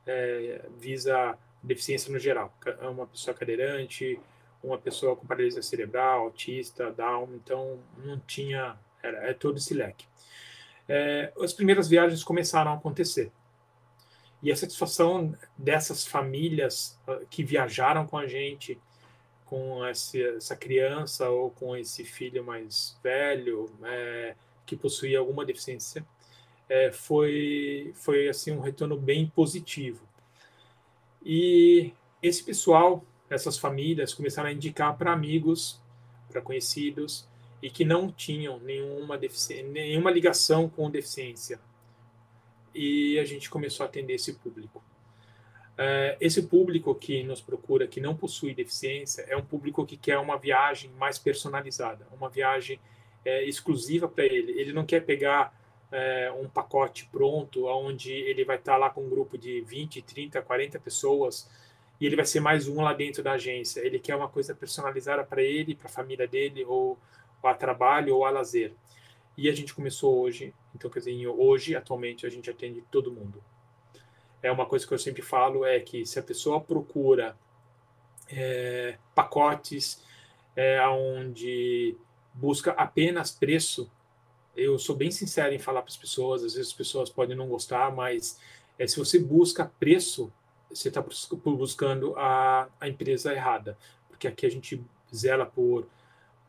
é, 0.06 0.64
visa 0.78 1.36
deficiência 1.62 2.12
no 2.12 2.18
geral, 2.18 2.52
uma 2.82 3.06
pessoa 3.06 3.34
cadeirante, 3.34 4.18
uma 4.62 4.78
pessoa 4.78 5.16
com 5.16 5.26
paralisia 5.26 5.62
cerebral, 5.62 6.22
autista, 6.22 6.90
Down, 6.92 7.28
então 7.34 7.78
não 7.98 8.18
tinha, 8.20 8.76
era 9.02 9.30
é 9.30 9.34
todo 9.34 9.58
esse 9.58 9.74
leque. 9.74 10.06
É, 10.88 11.32
as 11.40 11.52
primeiras 11.52 11.88
viagens 11.88 12.22
começaram 12.24 12.72
a 12.72 12.74
acontecer. 12.74 13.30
E 14.42 14.50
a 14.50 14.56
satisfação 14.56 15.36
dessas 15.56 16.04
famílias 16.04 16.98
ah, 17.06 17.20
que 17.30 17.44
viajaram 17.44 18.06
com 18.06 18.18
a 18.18 18.26
gente, 18.26 18.78
com 19.44 19.84
essa 19.84 20.56
criança 20.56 21.28
ou 21.28 21.50
com 21.50 21.76
esse 21.76 22.04
filho 22.04 22.42
mais 22.42 22.98
velho, 23.02 23.70
é, 23.84 24.34
que 24.66 24.74
possuía 24.74 25.18
alguma 25.18 25.44
deficiência, 25.44 26.04
é, 26.72 26.90
foi, 26.90 27.92
foi 27.94 28.28
assim 28.30 28.50
um 28.50 28.60
retorno 28.60 28.96
bem 28.96 29.26
positivo. 29.26 30.08
E 31.22 31.92
esse 32.22 32.42
pessoal 32.42 33.04
essas 33.28 33.58
famílias 33.58 34.14
começaram 34.14 34.48
a 34.48 34.52
indicar 34.52 34.96
para 34.96 35.12
amigos, 35.12 35.80
para 36.30 36.40
conhecidos, 36.40 37.28
e 37.62 37.70
que 37.70 37.84
não 37.84 38.10
tinham 38.10 38.58
nenhuma, 38.60 39.18
nenhuma 39.70 40.10
ligação 40.10 40.68
com 40.68 40.90
deficiência. 40.90 41.60
E 42.74 43.18
a 43.18 43.24
gente 43.24 43.50
começou 43.50 43.84
a 43.84 43.88
atender 43.88 44.14
esse 44.14 44.32
público. 44.34 44.82
É, 45.76 46.16
esse 46.20 46.42
público 46.42 46.94
que 46.94 47.22
nos 47.22 47.40
procura, 47.40 47.86
que 47.86 48.00
não 48.00 48.16
possui 48.16 48.54
deficiência, 48.54 49.22
é 49.28 49.36
um 49.36 49.44
público 49.44 49.84
que 49.86 49.96
quer 49.96 50.18
uma 50.18 50.38
viagem 50.38 50.90
mais 50.92 51.18
personalizada, 51.18 52.06
uma 52.12 52.28
viagem 52.28 52.80
é, 53.24 53.44
exclusiva 53.44 54.08
para 54.08 54.24
ele. 54.24 54.52
Ele 54.52 54.72
não 54.72 54.86
quer 54.86 55.04
pegar 55.04 55.54
é, 55.92 56.32
um 56.32 56.48
pacote 56.48 57.06
pronto, 57.12 57.66
onde 57.66 58.10
ele 58.10 58.44
vai 58.44 58.56
estar 58.56 58.76
lá 58.76 58.90
com 58.90 59.04
um 59.04 59.10
grupo 59.10 59.36
de 59.36 59.60
20, 59.60 60.02
30, 60.02 60.40
40 60.42 60.80
pessoas 60.80 61.48
e 62.02 62.06
ele 62.06 62.16
vai 62.16 62.24
ser 62.24 62.40
mais 62.40 62.66
um 62.66 62.80
lá 62.82 62.92
dentro 62.92 63.22
da 63.22 63.34
agência. 63.34 63.80
Ele 63.80 64.00
quer 64.00 64.16
uma 64.16 64.28
coisa 64.28 64.52
personalizada 64.52 65.22
para 65.22 65.40
ele, 65.40 65.76
para 65.76 65.86
a 65.86 65.92
família 65.92 66.26
dele, 66.26 66.64
ou, 66.64 66.98
ou, 67.40 67.48
a 67.48 67.54
trabalho 67.54 68.16
ou 68.16 68.24
a 68.24 68.30
lazer. 68.30 68.72
E 69.36 69.48
a 69.48 69.54
gente 69.54 69.72
começou 69.72 70.20
hoje, 70.20 70.52
então 70.74 70.90
quer 70.90 70.98
dizer, 70.98 71.28
hoje, 71.28 71.76
atualmente, 71.76 72.26
a 72.26 72.28
gente 72.28 72.50
atende 72.50 72.82
todo 72.90 73.12
mundo. 73.12 73.40
É 74.42 74.50
uma 74.50 74.66
coisa 74.66 74.84
que 74.84 74.92
eu 74.92 74.98
sempre 74.98 75.22
falo, 75.22 75.64
é 75.64 75.78
que 75.78 76.04
se 76.04 76.18
a 76.18 76.22
pessoa 76.24 76.60
procura 76.60 77.36
é, 78.28 78.98
pacotes 79.14 80.02
é, 80.56 80.84
onde 80.88 81.96
busca 82.34 82.72
apenas 82.72 83.30
preço, 83.30 83.88
eu 84.56 84.78
sou 84.78 84.94
bem 84.94 85.10
sincero 85.10 85.54
em 85.54 85.58
falar 85.58 85.82
para 85.82 85.90
as 85.90 85.96
pessoas, 85.96 86.42
às 86.42 86.54
vezes 86.54 86.68
as 86.68 86.74
pessoas 86.74 87.10
podem 87.10 87.36
não 87.36 87.48
gostar, 87.48 87.94
mas 87.94 88.38
é, 88.78 88.86
se 88.86 88.98
você 88.98 89.18
busca 89.18 89.70
preço, 89.78 90.32
você 90.68 90.88
está 90.88 91.04
buscando 91.44 92.14
a, 92.16 92.68
a 92.80 92.88
empresa 92.88 93.32
errada, 93.32 93.76
porque 94.08 94.26
aqui 94.26 94.46
a 94.46 94.50
gente 94.50 94.82
zela 95.14 95.46
por, 95.46 95.86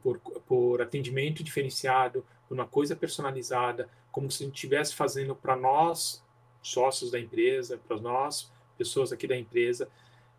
por, 0.02 0.20
por 0.20 0.82
atendimento 0.82 1.44
diferenciado, 1.44 2.26
por 2.48 2.56
uma 2.56 2.68
coisa 2.68 2.96
personalizada, 2.96 3.90
como 4.12 4.30
se 4.30 4.44
a 4.44 4.46
gente 4.46 4.56
estivesse 4.56 4.96
fazendo 4.96 5.36
para 5.36 5.56
nós, 5.56 6.24
sócios 6.62 7.12
da 7.12 7.20
empresa, 7.20 7.80
para 7.88 7.98
nós, 7.98 8.52
pessoas 8.78 9.12
aqui 9.12 9.28
da 9.28 9.38
empresa, 9.38 9.90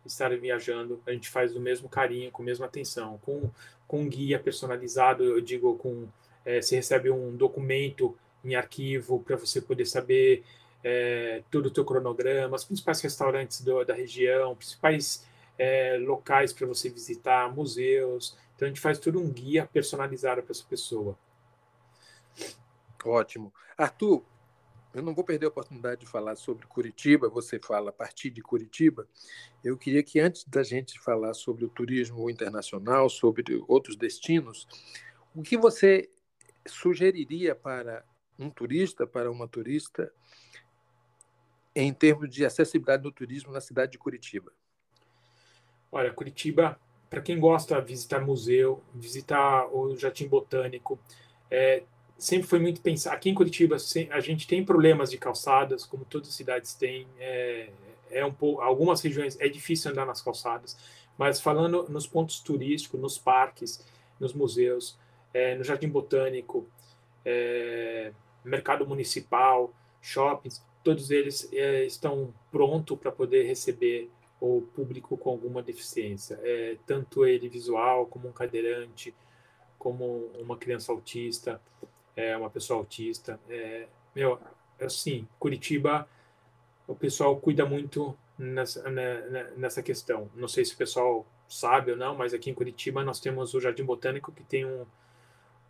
estarem 0.05 0.39
viajando, 0.39 1.01
a 1.05 1.11
gente 1.11 1.29
faz 1.29 1.53
do 1.53 1.59
mesmo 1.59 1.89
carinho, 1.89 2.31
com 2.31 2.43
a 2.43 2.45
mesma 2.45 2.65
atenção, 2.65 3.17
com, 3.19 3.49
com 3.87 4.01
um 4.01 4.09
guia 4.09 4.39
personalizado, 4.39 5.23
eu 5.23 5.41
digo, 5.41 5.75
com 5.77 6.07
é, 6.45 6.61
você 6.61 6.75
recebe 6.75 7.09
um 7.09 7.35
documento 7.35 8.15
em 8.43 8.55
arquivo 8.55 9.19
para 9.21 9.35
você 9.35 9.59
poder 9.59 9.85
saber 9.85 10.43
é, 10.83 11.41
todo 11.49 11.65
o 11.65 11.71
teu 11.71 11.83
cronograma, 11.83 12.55
os 12.55 12.63
principais 12.63 13.01
restaurantes 13.01 13.61
do, 13.61 13.83
da 13.83 13.93
região, 13.93 14.55
principais 14.55 15.25
é, 15.57 15.97
locais 15.99 16.53
para 16.53 16.67
você 16.67 16.89
visitar, 16.89 17.53
museus. 17.53 18.37
Então 18.55 18.67
a 18.67 18.69
gente 18.69 18.79
faz 18.79 18.99
todo 18.99 19.19
um 19.19 19.29
guia 19.29 19.65
personalizado 19.65 20.43
para 20.43 20.51
essa 20.51 20.63
pessoa. 20.63 21.17
Ótimo. 23.03 23.51
Arthur, 23.77 24.23
eu 24.93 25.03
não 25.03 25.13
vou 25.13 25.23
perder 25.23 25.47
a 25.47 25.49
oportunidade 25.49 26.01
de 26.01 26.07
falar 26.07 26.35
sobre 26.35 26.65
Curitiba, 26.67 27.27
você 27.27 27.59
fala 27.59 27.89
a 27.89 27.93
partir 27.93 28.29
de 28.29 28.41
Curitiba. 28.41 29.07
Eu 29.63 29.77
queria 29.77 30.01
que 30.01 30.19
antes 30.19 30.45
da 30.45 30.63
gente 30.63 30.99
falar 30.99 31.33
sobre 31.33 31.65
o 31.65 31.69
turismo 31.69 32.29
internacional, 32.29 33.09
sobre 33.09 33.63
outros 33.67 33.97
destinos, 33.97 34.67
o 35.35 35.41
que 35.41 35.57
você 35.57 36.09
sugeriria 36.67 37.55
para 37.55 38.03
um 38.37 38.49
turista, 38.49 39.07
para 39.07 39.31
uma 39.31 39.47
turista, 39.47 40.11
em 41.75 41.93
termos 41.93 42.29
de 42.29 42.45
acessibilidade 42.45 43.03
no 43.03 43.11
turismo 43.11 43.51
na 43.51 43.61
cidade 43.61 43.93
de 43.93 43.97
Curitiba? 43.97 44.51
Olha, 45.91 46.11
Curitiba, 46.13 46.79
para 47.09 47.21
quem 47.21 47.39
gosta 47.39 47.79
de 47.81 47.87
visitar 47.87 48.19
museu, 48.19 48.83
visitar 48.93 49.67
o 49.73 49.95
Jardim 49.95 50.27
Botânico, 50.27 50.99
é, 51.49 51.83
sempre 52.17 52.47
foi 52.47 52.59
muito 52.59 52.81
pensar. 52.81 53.13
Aqui 53.13 53.29
em 53.29 53.33
Curitiba, 53.33 53.77
a 54.11 54.19
gente 54.19 54.47
tem 54.47 54.63
problemas 54.63 55.11
de 55.11 55.17
calçadas, 55.17 55.85
como 55.85 56.05
todas 56.05 56.29
as 56.29 56.35
cidades 56.35 56.73
têm. 56.73 57.07
É, 57.17 57.69
é 58.09 58.25
um 58.25 58.33
pouco, 58.33 58.61
algumas 58.61 59.01
regiões 59.01 59.37
é 59.39 59.47
difícil 59.47 59.91
andar 59.91 60.05
nas 60.05 60.21
calçadas, 60.21 60.77
mas 61.17 61.41
falando 61.41 61.87
nos 61.89 62.07
pontos 62.07 62.39
turísticos, 62.39 62.99
nos 62.99 63.17
parques, 63.17 63.83
nos 64.19 64.33
museus, 64.33 64.97
é, 65.35 65.53
no 65.53 65.65
Jardim 65.65 65.89
Botânico, 65.89 66.65
é, 67.25 68.13
mercado 68.41 68.87
municipal, 68.87 69.73
shoppings, 70.01 70.63
todos 70.81 71.11
eles 71.11 71.51
é, 71.51 71.83
estão 71.83 72.33
prontos 72.49 72.97
para 72.97 73.11
poder 73.11 73.43
receber 73.43 74.09
o 74.39 74.61
público 74.73 75.17
com 75.17 75.29
alguma 75.29 75.61
deficiência, 75.61 76.39
é, 76.41 76.77
tanto 76.85 77.25
ele 77.25 77.49
visual, 77.49 78.05
como 78.05 78.29
um 78.29 78.31
cadeirante, 78.31 79.13
como 79.77 80.31
uma 80.39 80.55
criança 80.55 80.93
autista, 80.93 81.61
é, 82.15 82.37
uma 82.37 82.49
pessoa 82.49 82.79
autista. 82.79 83.37
Meu, 84.15 84.39
assim, 84.79 85.27
Curitiba, 85.37 86.07
o 86.87 86.95
pessoal 86.95 87.35
cuida 87.37 87.65
muito 87.65 88.17
nessa, 88.37 88.89
né, 88.89 89.51
nessa 89.57 89.83
questão. 89.83 90.29
Não 90.33 90.47
sei 90.47 90.63
se 90.63 90.73
o 90.73 90.77
pessoal 90.77 91.25
sabe 91.49 91.91
ou 91.91 91.97
não, 91.97 92.15
mas 92.15 92.33
aqui 92.33 92.49
em 92.49 92.53
Curitiba 92.53 93.03
nós 93.03 93.19
temos 93.19 93.53
o 93.53 93.59
Jardim 93.59 93.83
Botânico, 93.83 94.31
que 94.31 94.43
tem 94.43 94.65
um, 94.65 94.85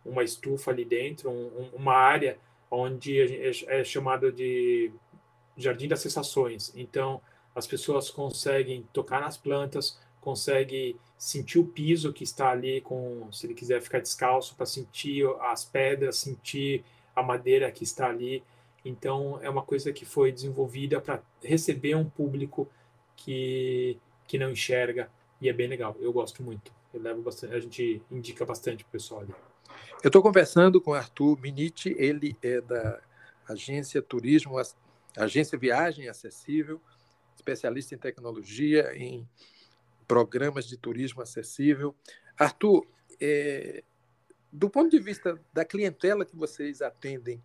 uma 0.06 0.22
estufa 0.22 0.70
ali 0.70 0.84
dentro, 0.84 1.30
um, 1.30 1.68
uma 1.74 1.94
área 1.94 2.38
onde 2.70 3.20
é, 3.20 3.80
é 3.80 3.84
chamado 3.84 4.32
de 4.32 4.90
Jardim 5.56 5.88
das 5.88 6.00
Sensações. 6.00 6.72
Então, 6.76 7.20
as 7.54 7.66
pessoas 7.66 8.10
conseguem 8.10 8.86
tocar 8.92 9.20
nas 9.20 9.36
plantas, 9.36 9.98
consegue 10.20 10.96
sentir 11.16 11.58
o 11.58 11.64
piso 11.64 12.12
que 12.12 12.24
está 12.24 12.50
ali, 12.50 12.80
com, 12.80 13.30
se 13.32 13.46
ele 13.46 13.54
quiser 13.54 13.80
ficar 13.80 14.00
descalço, 14.00 14.54
para 14.54 14.66
sentir 14.66 15.26
as 15.40 15.64
pedras, 15.64 16.18
sentir 16.18 16.84
a 17.14 17.22
madeira 17.22 17.70
que 17.70 17.84
está 17.84 18.08
ali. 18.08 18.42
Então, 18.84 19.38
é 19.42 19.48
uma 19.48 19.62
coisa 19.62 19.92
que 19.92 20.04
foi 20.04 20.30
desenvolvida 20.30 21.00
para 21.00 21.22
receber 21.42 21.94
um 21.94 22.08
público 22.08 22.68
que, 23.16 23.98
que 24.26 24.38
não 24.38 24.50
enxerga, 24.50 25.10
e 25.40 25.48
é 25.48 25.52
bem 25.52 25.66
legal. 25.66 25.96
Eu 25.98 26.12
gosto 26.12 26.42
muito. 26.42 26.70
Eu 26.92 27.00
levo 27.00 27.22
bastante, 27.22 27.54
a 27.54 27.60
gente 27.60 28.02
indica 28.10 28.44
bastante 28.44 28.84
para 28.84 28.90
o 28.90 28.92
pessoal 28.92 29.22
ali. 29.22 29.34
Eu 30.02 30.08
estou 30.08 30.22
conversando 30.22 30.80
com 30.80 30.92
Arthur 30.92 31.40
Miniti, 31.40 31.94
ele 31.98 32.36
é 32.42 32.60
da 32.60 33.00
agência 33.48 34.02
Turismo, 34.02 34.60
agência 35.16 35.58
Viagem 35.58 36.08
Acessível, 36.08 36.80
especialista 37.34 37.94
em 37.94 37.98
tecnologia, 37.98 38.92
em 38.94 39.26
programas 40.06 40.66
de 40.66 40.76
turismo 40.76 41.22
acessível. 41.22 41.94
Arthur, 42.38 42.86
é, 43.20 43.82
do 44.52 44.68
ponto 44.68 44.90
de 44.90 44.98
vista 44.98 45.40
da 45.52 45.64
clientela 45.64 46.26
que 46.26 46.36
vocês 46.36 46.82
atendem, 46.82 47.42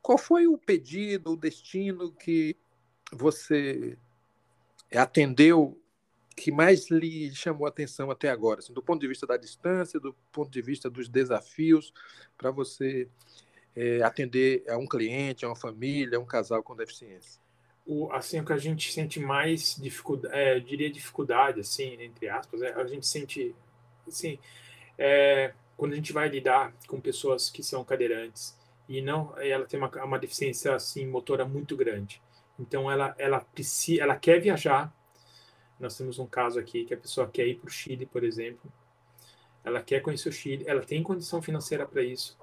qual 0.00 0.16
foi 0.18 0.46
o 0.46 0.56
pedido, 0.56 1.32
o 1.32 1.36
destino 1.36 2.12
que 2.12 2.56
você 3.12 3.96
atendeu 4.90 5.78
que 6.36 6.50
mais 6.50 6.90
lhe 6.90 7.34
chamou 7.34 7.66
a 7.66 7.68
atenção 7.68 8.10
até 8.10 8.28
agora, 8.28 8.60
assim, 8.60 8.72
do 8.72 8.82
ponto 8.82 9.00
de 9.00 9.08
vista 9.08 9.26
da 9.26 9.36
distância, 9.36 10.00
do 10.00 10.14
ponto 10.32 10.50
de 10.50 10.60
vista 10.60 10.90
dos 10.90 11.08
desafios 11.08 11.92
para 12.36 12.50
você 12.50 13.08
é, 13.76 14.02
atender 14.02 14.64
a 14.68 14.76
um 14.76 14.86
cliente, 14.86 15.44
a 15.44 15.48
uma 15.48 15.56
família, 15.56 16.18
a 16.18 16.20
um 16.20 16.26
casal 16.26 16.62
com 16.62 16.74
deficiência? 16.74 17.40
O, 17.86 18.10
assim, 18.12 18.40
o 18.40 18.44
que 18.44 18.52
a 18.52 18.58
gente 18.58 18.92
sente 18.92 19.20
mais 19.20 19.76
dificuldade, 19.76 20.34
é, 20.34 20.58
diria 20.58 20.90
dificuldade, 20.90 21.60
assim, 21.60 22.00
entre 22.00 22.28
aspas, 22.28 22.62
é, 22.62 22.72
a 22.72 22.86
gente 22.86 23.06
sente, 23.06 23.54
assim, 24.06 24.38
é, 24.96 25.52
quando 25.76 25.92
a 25.92 25.96
gente 25.96 26.12
vai 26.12 26.28
lidar 26.28 26.72
com 26.86 27.00
pessoas 27.00 27.50
que 27.50 27.62
são 27.62 27.84
cadeirantes 27.84 28.56
e 28.88 29.00
não, 29.00 29.34
ela 29.38 29.66
tem 29.66 29.78
uma, 29.78 29.90
uma 30.04 30.18
deficiência, 30.18 30.74
assim, 30.74 31.06
motora 31.06 31.44
muito 31.44 31.76
grande. 31.76 32.22
Então, 32.58 32.90
ela, 32.90 33.14
ela 33.18 33.44
ela 34.00 34.16
quer 34.16 34.40
viajar, 34.40 34.92
nós 35.78 35.96
temos 35.96 36.18
um 36.18 36.26
caso 36.26 36.58
aqui 36.58 36.84
que 36.84 36.94
a 36.94 36.96
pessoa 36.96 37.26
quer 37.26 37.46
ir 37.46 37.56
para 37.56 37.68
o 37.68 37.72
Chile, 37.72 38.06
por 38.06 38.24
exemplo. 38.24 38.72
Ela 39.64 39.82
quer 39.82 40.00
conhecer 40.00 40.28
o 40.28 40.32
Chile, 40.32 40.64
ela 40.66 40.82
tem 40.82 41.02
condição 41.02 41.40
financeira 41.40 41.86
para 41.86 42.02
isso. 42.02 42.36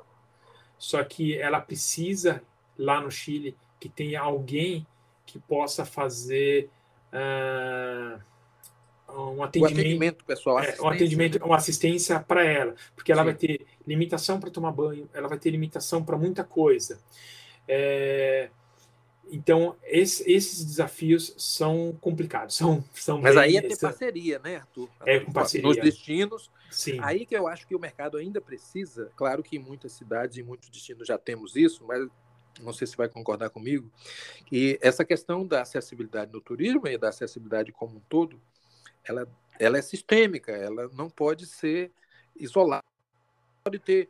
Só 0.78 1.04
que 1.04 1.38
ela 1.38 1.62
precisa, 1.62 2.42
lá 2.78 3.00
no 3.00 3.12
Chile, 3.12 3.56
que 3.80 3.88
tenha 3.88 4.22
alguém 4.22 4.86
que 5.26 5.40
possa 5.40 5.86
fazer 5.86 6.70
uh, 7.14 8.20
um 9.14 9.44
atendimento, 9.44 9.80
atendimento 9.80 10.26
pessoal, 10.26 10.60
é, 10.60 10.76
um 10.82 10.88
atendimento, 10.88 11.46
uma 11.46 11.58
assistência 11.58 12.20
para 12.20 12.44
ela, 12.44 12.76
porque 12.96 13.12
ela 13.12 13.22
Sim. 13.22 13.26
vai 13.26 13.36
ter 13.36 13.68
limitação 13.86 14.40
para 14.40 14.50
tomar 14.50 14.72
banho, 14.72 15.10
ela 15.14 15.28
vai 15.28 15.38
ter 15.38 15.50
limitação 15.52 16.04
para 16.04 16.18
muita 16.18 16.44
coisa. 16.44 17.00
É, 17.68 18.50
então, 19.32 19.78
esse, 19.84 20.30
esses 20.30 20.66
desafios 20.66 21.34
são 21.38 21.98
complicados. 22.02 22.58
São, 22.62 22.84
são 22.94 23.22
Mas 23.22 23.36
bem, 23.36 23.44
aí 23.44 23.58
é 23.58 23.62
ter 23.62 23.80
parceria, 23.80 24.40
né, 24.40 24.58
Arthur? 24.58 24.90
É 25.06 25.20
com 25.22 25.32
parceria. 25.32 25.68
Nos 25.68 25.78
destinos. 25.78 26.52
Sim. 26.70 27.00
Aí 27.02 27.26
que 27.26 27.36
eu 27.36 27.48
acho 27.48 27.66
que 27.66 27.76
o 27.76 27.80
mercado 27.80 28.18
ainda 28.18 28.42
precisa. 28.42 29.10
Claro 29.16 29.42
que 29.42 29.56
em 29.56 29.60
muitas 29.60 29.94
cidades 29.94 30.38
e 30.38 30.44
muitos 30.44 30.70
destinos 30.70 31.08
já 31.08 31.18
temos 31.18 31.56
isso, 31.56 31.84
mas 31.88 32.08
não 32.62 32.74
sei 32.74 32.86
se 32.86 32.98
vai 32.98 33.08
concordar 33.08 33.50
comigo, 33.50 33.90
que 34.46 34.78
essa 34.82 35.06
questão 35.06 35.48
da 35.48 35.62
acessibilidade 35.62 36.32
no 36.32 36.42
turismo 36.42 36.86
e 36.88 36.98
da 36.98 37.10
acessibilidade 37.10 37.72
como 37.72 37.98
um 37.98 38.02
todo, 38.02 38.40
ela, 39.04 39.28
ela 39.58 39.78
é 39.78 39.82
sistêmica, 39.82 40.52
ela 40.52 40.90
não 40.94 41.10
pode 41.10 41.46
ser 41.46 41.92
isolada. 42.36 42.84
Pode 43.64 43.80
ter 43.80 44.10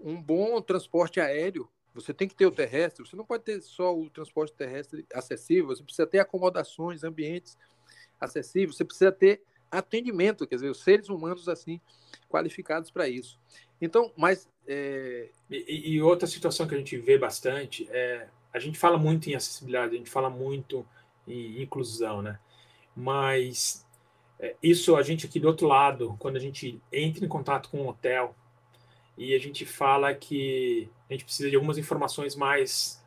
um 0.00 0.20
bom 0.20 0.60
transporte 0.62 1.20
aéreo 1.20 1.68
você 2.00 2.14
tem 2.14 2.28
que 2.28 2.34
ter 2.34 2.46
o 2.46 2.50
terrestre, 2.50 3.06
você 3.06 3.16
não 3.16 3.24
pode 3.24 3.44
ter 3.44 3.60
só 3.60 3.96
o 3.96 4.08
transporte 4.08 4.54
terrestre 4.54 5.06
acessível, 5.12 5.66
você 5.66 5.82
precisa 5.82 6.06
ter 6.06 6.18
acomodações, 6.18 7.02
ambientes 7.02 7.58
acessíveis, 8.20 8.76
você 8.76 8.84
precisa 8.84 9.12
ter 9.12 9.42
atendimento, 9.70 10.46
quer 10.46 10.56
dizer, 10.56 10.70
os 10.70 10.82
seres 10.82 11.08
humanos 11.08 11.48
assim 11.48 11.80
qualificados 12.28 12.90
para 12.90 13.08
isso. 13.08 13.38
Então, 13.80 14.12
mas 14.16 14.48
é... 14.66 15.28
e, 15.50 15.94
e, 15.94 16.02
outra 16.02 16.26
situação 16.26 16.66
que 16.66 16.74
a 16.74 16.78
gente 16.78 16.96
vê 16.96 17.18
bastante 17.18 17.88
é 17.90 18.28
a 18.52 18.58
gente 18.58 18.78
fala 18.78 18.96
muito 18.96 19.28
em 19.28 19.34
acessibilidade, 19.34 19.94
a 19.94 19.98
gente 19.98 20.10
fala 20.10 20.30
muito 20.30 20.86
em 21.26 21.62
inclusão, 21.62 22.22
né? 22.22 22.38
Mas 22.96 23.86
é, 24.38 24.56
isso 24.62 24.96
a 24.96 25.02
gente 25.02 25.26
aqui 25.26 25.38
do 25.38 25.48
outro 25.48 25.66
lado, 25.66 26.16
quando 26.18 26.36
a 26.36 26.40
gente 26.40 26.80
entra 26.92 27.24
em 27.24 27.28
contato 27.28 27.68
com 27.68 27.82
um 27.82 27.88
hotel, 27.88 28.34
e 29.18 29.34
a 29.34 29.38
gente 29.38 29.66
fala 29.66 30.14
que 30.14 30.88
a 31.10 31.12
gente 31.12 31.24
precisa 31.24 31.50
de 31.50 31.56
algumas 31.56 31.76
informações 31.76 32.36
mais, 32.36 33.02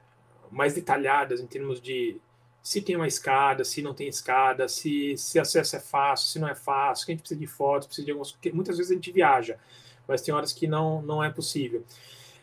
mais 0.52 0.74
detalhadas 0.74 1.40
em 1.40 1.48
termos 1.48 1.80
de 1.80 2.20
se 2.62 2.82
tem 2.82 2.98
uma 2.98 3.08
escada, 3.08 3.64
se 3.64 3.82
não 3.82 3.94
tem 3.94 4.10
escada, 4.10 4.68
se, 4.68 5.16
se 5.18 5.40
acesso 5.40 5.78
é 5.78 5.80
fácil, 5.80 6.28
se 6.28 6.38
não 6.38 6.50
é 6.50 6.54
fácil, 6.54 7.06
que 7.06 7.12
a 7.12 7.16
gente 7.16 7.22
precisa 7.22 7.40
de 7.40 7.48
fotos, 7.48 7.88
precisa 7.88 8.06
de 8.06 8.12
algumas. 8.12 8.38
Muitas 8.54 8.78
vezes 8.78 8.92
a 8.92 8.96
gente 8.96 9.12
viaja, 9.12 9.58
mas 10.06 10.22
tem 10.22 10.34
horas 10.34 10.52
que 10.52 10.68
não, 10.68 11.02
não 11.02 11.24
é 11.24 11.30
possível. 11.30 11.84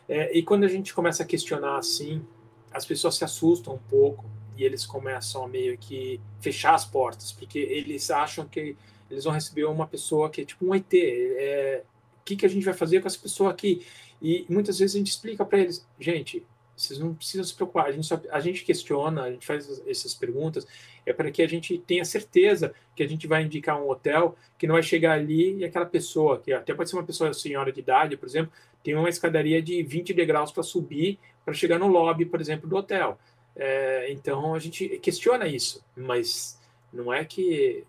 É, 0.09 0.35
e 0.35 0.41
quando 0.41 0.63
a 0.63 0.67
gente 0.67 0.91
começa 0.91 1.21
a 1.21 1.25
questionar 1.25 1.77
assim, 1.77 2.25
as 2.71 2.85
pessoas 2.85 3.15
se 3.15 3.23
assustam 3.23 3.75
um 3.75 3.89
pouco 3.89 4.25
e 4.57 4.63
eles 4.63 4.83
começam 4.83 5.43
a 5.43 5.47
meio 5.47 5.77
que 5.77 6.19
fechar 6.41 6.73
as 6.73 6.85
portas, 6.85 7.31
porque 7.31 7.59
eles 7.59 8.09
acham 8.09 8.45
que 8.47 8.75
eles 9.09 9.23
vão 9.23 9.33
receber 9.33 9.65
uma 9.65 9.87
pessoa 9.87 10.29
que 10.29 10.41
é 10.41 10.45
tipo 10.45 10.65
um 10.65 10.73
ET, 10.73 10.91
é, 10.93 11.83
que, 12.23 12.35
que 12.35 12.45
a 12.45 12.49
gente 12.49 12.65
vai 12.65 12.73
fazer 12.73 13.01
com 13.01 13.07
essa 13.07 13.19
pessoa 13.19 13.51
aqui? 13.51 13.85
E 14.21 14.45
muitas 14.49 14.79
vezes 14.79 14.95
a 14.95 14.99
gente 14.99 15.11
explica 15.11 15.45
para 15.45 15.59
eles, 15.59 15.87
gente, 15.99 16.45
vocês 16.75 16.99
não 16.99 17.13
precisam 17.13 17.43
se 17.43 17.53
preocupar, 17.53 17.87
a 17.87 17.91
gente, 17.91 18.05
só, 18.05 18.21
a 18.31 18.39
gente 18.39 18.63
questiona, 18.63 19.23
a 19.23 19.31
gente 19.31 19.45
faz 19.45 19.81
essas 19.87 20.13
perguntas, 20.13 20.65
é 21.05 21.11
para 21.11 21.29
que 21.29 21.41
a 21.41 21.47
gente 21.47 21.77
tenha 21.79 22.05
certeza 22.05 22.73
que 22.95 23.03
a 23.03 23.07
gente 23.07 23.27
vai 23.27 23.43
indicar 23.43 23.81
um 23.81 23.89
hotel 23.89 24.35
que 24.57 24.65
não 24.65 24.73
vai 24.73 24.83
chegar 24.83 25.13
ali 25.13 25.57
e 25.57 25.65
aquela 25.65 25.85
pessoa, 25.85 26.39
que 26.39 26.53
até 26.53 26.73
pode 26.73 26.89
ser 26.89 26.95
uma 26.95 27.03
pessoa 27.03 27.33
senhora 27.33 27.71
de 27.71 27.79
idade, 27.79 28.15
por 28.15 28.27
exemplo, 28.27 28.51
tem 28.83 28.95
uma 28.95 29.09
escadaria 29.09 29.61
de 29.61 29.83
20 29.83 30.13
degraus 30.13 30.51
para 30.51 30.63
subir 30.63 31.19
para 31.43 31.53
chegar 31.53 31.79
no 31.79 31.87
lobby, 31.87 32.25
por 32.25 32.39
exemplo, 32.39 32.69
do 32.69 32.75
hotel. 32.75 33.17
É, 33.55 34.11
então 34.11 34.53
a 34.53 34.59
gente 34.59 34.87
questiona 34.99 35.47
isso, 35.47 35.83
mas 35.95 36.59
não 36.93 37.13
é 37.13 37.25
que 37.25 37.83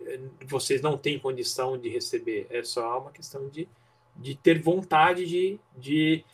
vocês 0.47 0.81
não 0.81 0.97
têm 0.97 1.19
condição 1.19 1.79
de 1.79 1.89
receber, 1.89 2.47
é 2.51 2.63
só 2.63 2.99
uma 3.01 3.13
questão 3.13 3.49
de 3.49 3.69
de 4.17 4.35
ter 4.37 4.61
vontade 4.61 5.27
de, 5.27 5.59
de, 5.77 6.25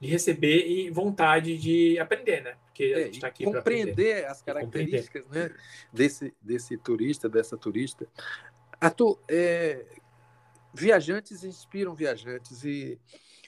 de 0.00 0.08
receber 0.08 0.66
e 0.66 0.90
vontade 0.90 1.56
de 1.56 1.98
aprender, 1.98 2.42
né? 2.42 2.56
Porque 2.66 2.84
é, 2.84 2.94
a 2.94 3.04
gente 3.04 3.14
está 3.14 3.28
aqui 3.28 3.44
para 3.44 3.54
compreender 3.54 4.26
as 4.26 4.42
características 4.42 5.22
compreender. 5.22 5.50
Né, 5.50 5.56
desse, 5.92 6.34
desse 6.42 6.76
turista, 6.76 7.28
dessa 7.28 7.56
turista. 7.56 8.06
Arthur, 8.80 9.18
é, 9.28 9.86
viajantes 10.74 11.42
inspiram 11.42 11.94
viajantes 11.94 12.64
e 12.64 12.98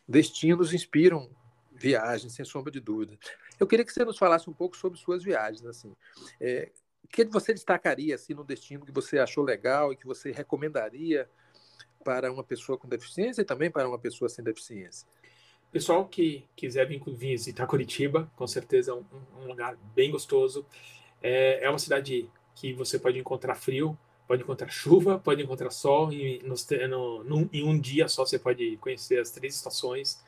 destinos 0.09 0.73
inspiram 0.73 1.31
viagens, 1.71 2.33
sem 2.33 2.45
sombra 2.45 2.73
de 2.73 2.81
dúvida. 2.81 3.19
Eu 3.61 3.67
queria 3.67 3.85
que 3.85 3.93
você 3.93 4.05
nos 4.05 4.19
falasse 4.19 4.49
um 4.49 4.55
pouco 4.55 4.77
sobre 4.77 4.99
suas 4.99 5.23
viagens, 5.23 5.65
assim. 5.67 5.95
É, 6.41 6.71
o 7.05 7.09
que 7.09 7.25
você 7.25 7.53
destacaria 7.55 8.15
assim 8.15 8.35
no 8.35 8.45
destino 8.45 8.85
que 8.85 8.93
você 8.93 9.19
achou 9.19 9.45
legal 9.45 9.93
e 9.93 9.97
que 9.97 10.07
você 10.07 10.31
recomendaria 10.31 11.29
para 12.09 12.33
uma 12.33 12.43
pessoa 12.43 12.79
com 12.79 12.89
deficiência 12.89 13.43
e 13.43 13.45
também 13.45 13.71
para 13.71 13.87
uma 13.87 13.99
pessoa 13.99 14.31
sem 14.31 14.43
deficiência. 14.43 15.07
Pessoal 15.71 16.07
que 16.07 16.43
quiser 16.57 16.87
vir 16.87 17.03
visitar 17.09 17.67
Curitiba, 17.67 18.33
com 18.35 18.47
certeza 18.47 18.93
é 18.93 18.95
um, 18.95 19.05
um 19.43 19.47
lugar 19.47 19.77
bem 19.95 20.11
gostoso. 20.11 20.65
É, 21.23 21.63
é, 21.63 21.69
uma 21.69 21.79
cidade 21.79 22.27
que 22.55 22.73
você 22.73 22.99
pode 22.99 23.19
encontrar 23.19 23.57
frio, 23.57 23.95
pode 24.27 24.43
encontrar 24.43 24.71
chuva, 24.71 25.19
pode 25.19 25.43
encontrar 25.43 25.69
sol, 25.69 26.11
e 26.11 26.43
no, 26.89 27.25
no, 27.25 27.51
em 27.53 27.63
um 27.63 27.79
dia 27.79 28.09
só 28.09 28.25
você 28.25 28.39
pode 28.39 28.79
conhecer 28.79 29.21
as 29.21 29.31
três 29.31 29.55
estações. 29.55 30.25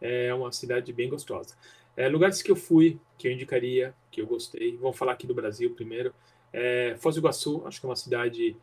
É 0.00 0.34
uma 0.34 0.50
cidade 0.50 0.92
bem 0.92 1.08
gostosa. 1.08 1.54
É, 1.96 2.08
lugares 2.08 2.42
que 2.42 2.50
eu 2.50 2.56
fui, 2.56 2.98
que 3.16 3.28
eu 3.28 3.32
indicaria, 3.32 3.94
que 4.10 4.20
eu 4.20 4.26
gostei, 4.26 4.76
vamos 4.76 4.98
falar 4.98 5.12
aqui 5.12 5.28
do 5.28 5.34
Brasil 5.34 5.72
primeiro. 5.72 6.12
É, 6.52 6.96
Foz 6.98 7.14
do 7.14 7.20
Iguaçu, 7.20 7.62
acho 7.64 7.78
que 7.78 7.86
é 7.86 7.88
uma 7.88 7.94
cidade 7.94 8.56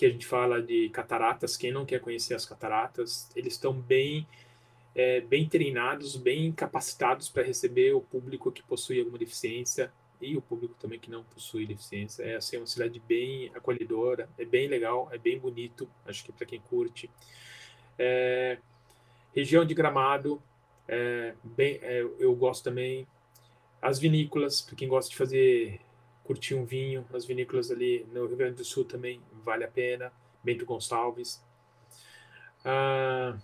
que 0.00 0.06
a 0.06 0.08
gente 0.08 0.26
fala 0.26 0.62
de 0.62 0.88
cataratas, 0.88 1.58
quem 1.58 1.70
não 1.70 1.84
quer 1.84 2.00
conhecer 2.00 2.32
as 2.32 2.46
cataratas, 2.46 3.30
eles 3.36 3.52
estão 3.52 3.74
bem 3.74 4.26
é, 4.94 5.20
bem 5.20 5.46
treinados, 5.46 6.16
bem 6.16 6.50
capacitados 6.52 7.28
para 7.28 7.42
receber 7.42 7.92
o 7.92 8.00
público 8.00 8.50
que 8.50 8.62
possui 8.62 8.98
alguma 8.98 9.18
deficiência 9.18 9.92
e 10.18 10.38
o 10.38 10.40
público 10.40 10.74
também 10.80 10.98
que 10.98 11.10
não 11.10 11.22
possui 11.22 11.66
deficiência. 11.66 12.22
É 12.22 12.36
assim, 12.36 12.56
uma 12.56 12.66
cidade 12.66 12.98
bem 13.06 13.50
acolhedora, 13.54 14.26
é 14.38 14.44
bem 14.46 14.68
legal, 14.68 15.06
é 15.12 15.18
bem 15.18 15.38
bonito, 15.38 15.86
acho 16.06 16.24
que 16.24 16.32
para 16.32 16.46
quem 16.46 16.60
curte. 16.60 17.10
É, 17.98 18.56
região 19.34 19.66
de 19.66 19.74
Gramado, 19.74 20.42
é, 20.88 21.34
bem, 21.44 21.78
é, 21.82 22.00
eu 22.18 22.34
gosto 22.34 22.64
também. 22.64 23.06
As 23.82 23.98
vinícolas, 23.98 24.62
para 24.62 24.76
quem 24.76 24.88
gosta 24.88 25.10
de 25.10 25.16
fazer 25.18 25.78
curtir 26.30 26.54
um 26.54 26.64
vinho, 26.64 27.04
as 27.12 27.24
vinícolas 27.24 27.72
ali 27.72 28.06
no 28.12 28.24
Rio 28.24 28.36
Grande 28.36 28.54
do 28.54 28.64
Sul 28.64 28.84
também 28.84 29.20
vale 29.44 29.64
a 29.64 29.68
pena. 29.68 30.12
Bento 30.44 30.64
Gonçalves. 30.64 31.42
Ah, 32.64 33.36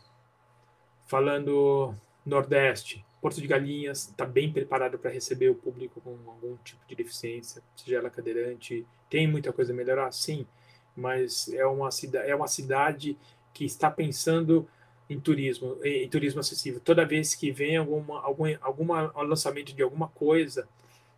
falando 1.05 1.93
Nordeste, 2.25 3.05
Porto 3.21 3.41
de 3.41 3.49
Galinhas 3.49 4.11
está 4.11 4.25
bem 4.25 4.53
preparado 4.53 5.01
para 5.01 5.11
receber 5.11 5.49
o 5.49 5.55
público 5.57 6.01
com 6.01 6.17
algum 6.31 6.57
tipo 6.59 6.87
de 6.87 6.95
deficiência, 6.95 7.61
seja 7.75 7.97
ela 7.97 8.09
cadeirante. 8.09 8.87
Tem 9.11 9.27
muita 9.27 9.53
coisa 9.53 9.73
a 9.73 9.77
melhorar, 9.77 10.13
sim, 10.13 10.47
mas 10.95 11.49
é 11.49 11.67
uma, 11.67 11.89
é 12.25 12.37
uma 12.37 12.47
cidade 12.47 13.19
que 13.53 13.65
está 13.65 13.91
pensando 13.91 14.65
em 15.11 15.19
turismo, 15.19 15.77
em 15.83 16.09
turismo 16.09 16.39
acessível. 16.39 16.81
Toda 16.81 17.05
vez 17.05 17.35
que 17.35 17.51
vem 17.51 17.79
alguma, 17.79 18.21
algum 18.21 18.45
alguma 18.61 19.13
lançamento 19.25 19.75
de 19.75 19.83
alguma 19.83 20.07
coisa 20.07 20.69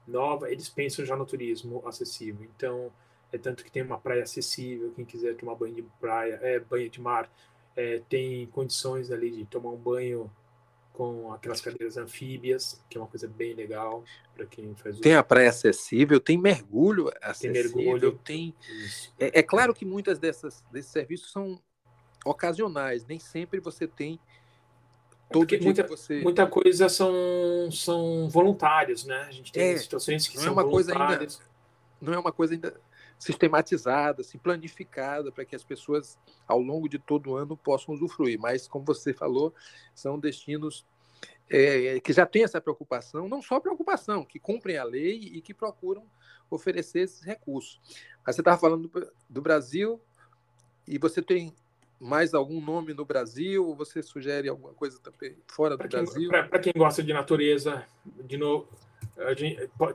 nova, 0.09 0.51
eles 0.51 0.69
pensam 0.69 1.05
já 1.05 1.17
no 1.17 1.27
turismo 1.27 1.83
acessível. 1.87 2.49
Então, 2.57 2.93
é 3.33 3.39
tanto 3.39 3.65
que 3.65 3.71
tem 3.71 3.83
uma 3.83 3.99
praia 3.99 4.23
acessível, 4.23 4.93
quem 4.95 5.05
quiser 5.05 5.37
tomar 5.37 5.55
banho 5.55 5.75
de 5.75 5.83
praia, 6.01 6.39
é 6.43 6.59
banho 6.59 6.89
de 6.89 7.01
mar, 7.01 7.31
é, 7.77 8.01
tem 8.09 8.47
condições 8.47 9.11
ali 9.11 9.31
de 9.31 9.45
tomar 9.45 9.71
um 9.71 9.77
banho 9.77 10.31
com 10.99 11.33
aquelas 11.33 11.61
cadeiras 11.61 11.97
anfíbias, 11.97 12.83
que 12.91 12.99
é 12.99 13.01
uma 13.01 13.07
coisa 13.07 13.29
bem 13.29 13.55
legal 13.55 14.03
para 14.35 14.45
quem 14.47 14.75
faz. 14.75 14.99
Tem 14.99 15.15
a 15.15 15.23
praia 15.23 15.51
acessível, 15.51 16.19
tem 16.19 16.37
mergulho 16.37 17.09
acessível, 17.23 17.73
tem 17.73 17.85
mergulho. 17.85 18.21
Tem... 18.25 18.55
É, 19.17 19.39
é, 19.39 19.43
claro 19.45 19.73
que 19.73 19.85
muitas 19.85 20.19
dessas 20.19 20.65
desses 20.73 20.91
serviços 20.91 21.31
são 21.31 21.61
ocasionais, 22.25 23.07
nem 23.07 23.21
sempre 23.21 23.61
você 23.61 23.87
tem 23.87 24.19
todo 25.31 25.47
dia 25.47 25.61
muita, 25.61 25.87
você... 25.87 26.21
muita 26.21 26.47
coisa 26.47 26.89
são 26.89 27.71
são 27.71 28.29
voluntários, 28.29 29.05
né? 29.05 29.27
A 29.29 29.31
gente 29.31 29.53
tem 29.53 29.73
é, 29.73 29.77
situações 29.77 30.27
que 30.27 30.37
não 30.37 30.43
é 30.43 30.45
são 30.47 30.53
é 30.53 30.55
uma 30.55 30.69
coisa 30.69 30.93
ainda 30.93 31.29
não 32.01 32.15
é 32.15 32.19
uma 32.19 32.33
coisa 32.33 32.55
ainda 32.55 32.81
sistematizada, 33.19 34.21
assim, 34.21 34.39
planificada 34.39 35.33
para 35.33 35.45
que 35.45 35.57
as 35.57 35.65
pessoas 35.65 36.17
ao 36.47 36.61
longo 36.61 36.89
de 36.89 36.99
todo 36.99 37.31
o 37.31 37.37
ano 37.37 37.57
possam 37.57 37.95
usufruir. 37.95 38.39
Mas 38.39 38.69
como 38.69 38.85
você 38.85 39.13
falou, 39.13 39.53
são 39.95 40.19
destinos 40.19 40.87
é, 41.51 41.99
que 42.01 42.13
já 42.13 42.25
têm 42.25 42.45
essa 42.45 42.61
preocupação, 42.61 43.29
não 43.29 43.43
só 43.43 43.59
preocupação, 43.59 44.25
que 44.25 44.39
cumprem 44.39 44.79
a 44.79 44.85
lei 44.85 45.19
e 45.19 45.41
que 45.41 45.53
procuram 45.53 46.05
oferecer 46.51 47.01
esses 47.01 47.23
recursos. 47.23 47.81
Mas 48.25 48.37
você 48.37 48.41
estava 48.41 48.59
falando 48.59 48.89
do, 48.89 49.13
do 49.29 49.43
Brasil 49.43 50.01
e 50.87 50.99
você 50.99 51.21
tem 51.21 51.53
mais 52.01 52.35
algum 52.35 52.61
nome 52.61 52.95
no 52.95 53.05
Brasil? 53.05 53.67
Ou 53.67 53.75
você 53.75 54.03
sugere 54.03 54.49
alguma 54.49 54.73
coisa 54.75 54.99
também 55.01 55.37
fora 55.47 55.77
do 55.77 55.89
Brasil? 55.89 56.31
Para 56.31 56.59
quem 56.59 56.73
gosta 56.77 57.03
de 57.03 57.13
natureza, 57.13 57.85
de 58.25 58.37
novo, 58.37 58.69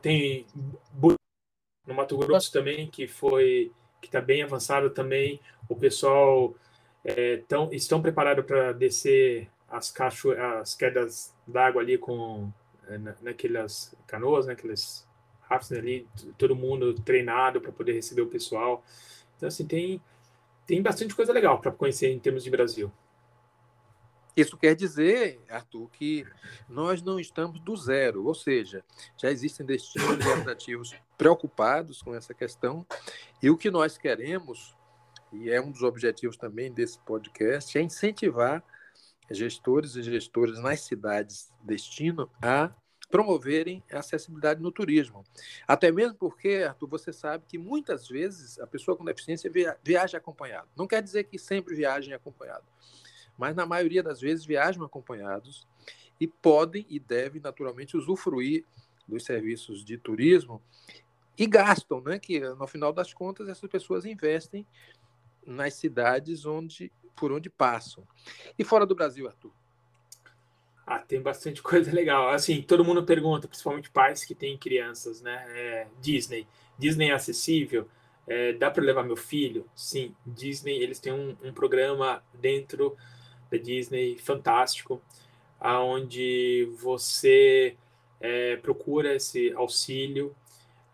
tem 0.01 0.45
no 1.87 1.93
Mato 1.93 2.17
Grosso 2.17 2.51
também 2.51 2.87
que 2.89 3.07
foi 3.07 3.71
que 4.01 4.07
está 4.07 4.19
bem 4.19 4.43
avançado 4.43 4.89
também. 4.89 5.39
O 5.69 5.75
pessoal 5.75 6.53
é, 7.03 7.37
tão, 7.47 7.71
estão 7.71 8.01
preparados 8.01 8.45
para 8.45 8.73
descer 8.73 9.49
as, 9.69 9.89
cacho 9.89 10.31
as 10.31 10.75
quedas 10.75 11.33
d'água 11.47 11.81
ali 11.81 11.97
com 11.97 12.51
é, 12.87 12.99
naquelas 13.21 13.95
canoas, 14.05 14.45
naqueles 14.45 15.07
rafts 15.41 15.71
ali, 15.71 16.07
todo 16.37 16.55
mundo 16.55 16.93
treinado 16.93 17.61
para 17.61 17.71
poder 17.71 17.93
receber 17.93 18.21
o 18.21 18.27
pessoal. 18.27 18.83
Então 19.37 19.47
assim 19.47 19.65
tem 19.65 20.01
tem 20.65 20.81
bastante 20.81 21.15
coisa 21.15 21.33
legal 21.33 21.59
para 21.59 21.71
conhecer 21.71 22.09
em 22.09 22.19
termos 22.19 22.43
de 22.43 22.49
Brasil. 22.49 22.91
Isso 24.35 24.57
quer 24.57 24.75
dizer, 24.75 25.39
Arthur, 25.47 25.89
que 25.91 26.25
nós 26.67 27.03
não 27.03 27.19
estamos 27.19 27.59
do 27.59 27.75
zero, 27.75 28.25
ou 28.25 28.33
seja, 28.33 28.83
já 29.15 29.29
existem 29.29 29.63
destinos 29.63 30.09
representativos 30.09 30.95
preocupados 31.17 32.01
com 32.01 32.15
essa 32.15 32.33
questão, 32.33 32.85
e 33.41 33.49
o 33.51 33.57
que 33.57 33.69
nós 33.69 33.95
queremos, 33.95 34.75
e 35.31 35.51
é 35.51 35.61
um 35.61 35.71
dos 35.71 35.83
objetivos 35.83 36.35
também 36.35 36.71
desse 36.71 36.97
podcast, 36.99 37.77
é 37.77 37.81
incentivar 37.81 38.63
gestores 39.29 39.95
e 39.95 40.01
gestoras 40.01 40.59
nas 40.59 40.81
cidades 40.81 41.53
destino 41.61 42.29
a 42.41 42.71
promoverem 43.13 43.83
a 43.91 43.99
acessibilidade 43.99 44.59
no 44.59 44.71
turismo. 44.71 45.23
Até 45.67 45.91
mesmo 45.91 46.17
porque, 46.17 46.65
Arthur, 46.67 46.89
você 46.89 47.13
sabe 47.13 47.45
que 47.47 47.59
muitas 47.59 48.07
vezes 48.07 48.57
a 48.57 48.65
pessoa 48.65 48.97
com 48.97 49.05
deficiência 49.05 49.51
viaja 49.83 50.17
acompanhado. 50.17 50.67
Não 50.75 50.87
quer 50.87 50.99
dizer 51.03 51.25
que 51.25 51.37
sempre 51.37 51.75
viajem 51.75 52.15
acompanhado, 52.15 52.65
mas 53.37 53.55
na 53.55 53.67
maioria 53.67 54.01
das 54.01 54.19
vezes 54.19 54.47
viajam 54.47 54.83
acompanhados 54.83 55.67
e 56.19 56.25
podem 56.25 56.87
e 56.89 56.99
devem 56.99 57.39
naturalmente 57.39 57.95
usufruir 57.95 58.65
dos 59.07 59.23
serviços 59.25 59.85
de 59.85 59.95
turismo 59.95 60.59
e 61.37 61.45
gastam, 61.45 62.01
né? 62.01 62.17
Que 62.17 62.39
no 62.39 62.65
final 62.65 62.91
das 62.91 63.13
contas 63.13 63.47
essas 63.47 63.69
pessoas 63.69 64.05
investem 64.05 64.65
nas 65.45 65.75
cidades 65.75 66.47
onde 66.47 66.91
por 67.15 67.31
onde 67.31 67.47
passam. 67.47 68.07
E 68.57 68.63
fora 68.63 68.87
do 68.87 68.95
Brasil, 68.95 69.27
Arthur? 69.27 69.51
Ah, 70.85 70.99
tem 70.99 71.21
bastante 71.21 71.61
coisa 71.63 71.91
legal. 71.91 72.29
Assim, 72.29 72.61
todo 72.61 72.85
mundo 72.85 73.03
pergunta, 73.03 73.47
principalmente 73.47 73.89
pais 73.89 74.25
que 74.25 74.35
têm 74.35 74.57
crianças, 74.57 75.21
né? 75.21 75.43
É, 75.49 75.87
Disney. 76.01 76.47
Disney 76.77 77.09
é 77.09 77.13
acessível? 77.13 77.87
É, 78.27 78.53
dá 78.53 78.71
para 78.71 78.83
levar 78.83 79.03
meu 79.03 79.17
filho? 79.17 79.65
Sim, 79.75 80.15
Disney, 80.25 80.81
eles 80.81 80.99
têm 80.99 81.13
um, 81.13 81.35
um 81.43 81.53
programa 81.53 82.23
dentro 82.33 82.95
da 83.51 83.57
Disney 83.57 84.17
fantástico, 84.17 85.01
aonde 85.59 86.69
você 86.81 87.75
é, 88.19 88.55
procura 88.57 89.15
esse 89.15 89.51
auxílio 89.53 90.33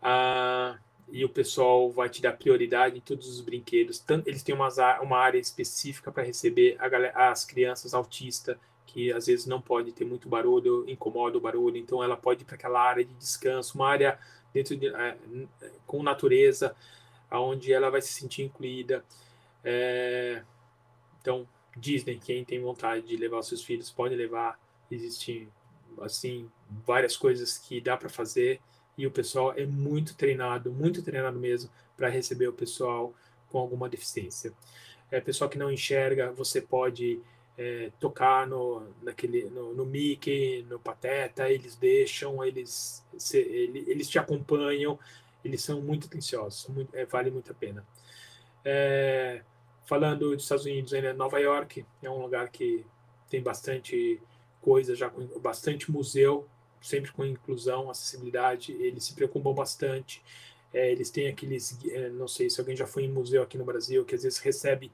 ah, 0.02 0.76
e 1.10 1.24
o 1.24 1.28
pessoal 1.28 1.90
vai 1.90 2.08
te 2.08 2.20
dar 2.20 2.32
prioridade 2.32 2.98
em 2.98 3.00
todos 3.00 3.28
os 3.28 3.40
brinquedos. 3.40 4.04
Eles 4.26 4.42
têm 4.42 4.54
uma, 4.54 4.68
uma 5.00 5.18
área 5.18 5.38
específica 5.38 6.10
para 6.10 6.24
receber 6.24 6.76
a, 6.78 7.30
as 7.30 7.44
crianças 7.44 7.94
autistas 7.94 8.56
que 8.92 9.12
às 9.12 9.26
vezes 9.26 9.46
não 9.46 9.60
pode 9.60 9.92
ter 9.92 10.04
muito 10.04 10.28
barulho, 10.28 10.88
incomoda 10.88 11.38
o 11.38 11.40
barulho, 11.40 11.76
então 11.76 12.02
ela 12.02 12.16
pode 12.16 12.42
ir 12.42 12.44
para 12.44 12.56
aquela 12.56 12.80
área 12.80 13.04
de 13.04 13.14
descanso, 13.14 13.78
uma 13.78 13.88
área 13.88 14.18
dentro 14.52 14.76
de, 14.76 14.88
é, 14.88 15.16
com 15.86 16.02
natureza, 16.02 16.74
aonde 17.30 17.72
ela 17.72 17.88
vai 17.88 18.02
se 18.02 18.12
sentir 18.12 18.42
incluída. 18.42 19.04
É, 19.64 20.42
então, 21.20 21.46
Disney, 21.76 22.18
quem 22.18 22.44
tem 22.44 22.60
vontade 22.60 23.06
de 23.06 23.16
levar 23.16 23.38
os 23.38 23.48
seus 23.48 23.62
filhos, 23.62 23.90
pode 23.90 24.14
levar. 24.16 24.58
Existem, 24.90 25.48
assim, 26.00 26.50
várias 26.84 27.16
coisas 27.16 27.56
que 27.56 27.80
dá 27.80 27.96
para 27.96 28.08
fazer 28.08 28.60
e 28.98 29.06
o 29.06 29.10
pessoal 29.10 29.54
é 29.56 29.64
muito 29.64 30.16
treinado, 30.16 30.72
muito 30.72 31.00
treinado 31.02 31.38
mesmo, 31.38 31.70
para 31.96 32.08
receber 32.08 32.48
o 32.48 32.52
pessoal 32.52 33.14
com 33.48 33.58
alguma 33.58 33.88
deficiência. 33.88 34.52
É, 35.10 35.20
pessoal 35.20 35.48
que 35.48 35.58
não 35.58 35.70
enxerga, 35.70 36.32
você 36.32 36.60
pode 36.60 37.20
é, 37.60 37.92
tocar 38.00 38.46
no, 38.46 38.88
naquele, 39.02 39.44
no, 39.50 39.74
no 39.74 39.84
Mickey, 39.84 40.62
no 40.62 40.80
Pateta, 40.80 41.50
eles 41.50 41.76
deixam, 41.76 42.42
eles, 42.42 43.04
se, 43.18 43.38
ele, 43.38 43.84
eles 43.86 44.08
te 44.08 44.18
acompanham, 44.18 44.98
eles 45.44 45.62
são 45.62 45.78
muito 45.82 46.06
atenciosos, 46.06 46.66
muito, 46.68 46.96
é, 46.96 47.04
vale 47.04 47.30
muito 47.30 47.52
a 47.52 47.54
pena. 47.54 47.86
É, 48.64 49.42
falando 49.84 50.30
dos 50.30 50.44
Estados 50.44 50.64
Unidos, 50.64 50.94
ainda 50.94 51.12
Nova 51.12 51.38
York 51.38 51.84
é 52.02 52.08
um 52.08 52.22
lugar 52.22 52.48
que 52.48 52.86
tem 53.28 53.42
bastante 53.42 54.18
coisa, 54.62 54.96
já 54.96 55.10
com 55.10 55.26
bastante 55.38 55.90
museu, 55.90 56.48
sempre 56.80 57.12
com 57.12 57.26
inclusão, 57.26 57.90
acessibilidade, 57.90 58.72
eles 58.72 59.04
se 59.04 59.12
preocupam 59.12 59.52
bastante. 59.52 60.22
É, 60.72 60.90
eles 60.90 61.10
têm 61.10 61.28
aqueles, 61.28 61.78
é, 61.90 62.08
não 62.08 62.26
sei 62.26 62.48
se 62.48 62.58
alguém 62.58 62.74
já 62.74 62.86
foi 62.86 63.04
em 63.04 63.12
museu 63.12 63.42
aqui 63.42 63.58
no 63.58 63.66
Brasil, 63.66 64.02
que 64.02 64.14
às 64.14 64.22
vezes 64.22 64.38
recebe 64.38 64.90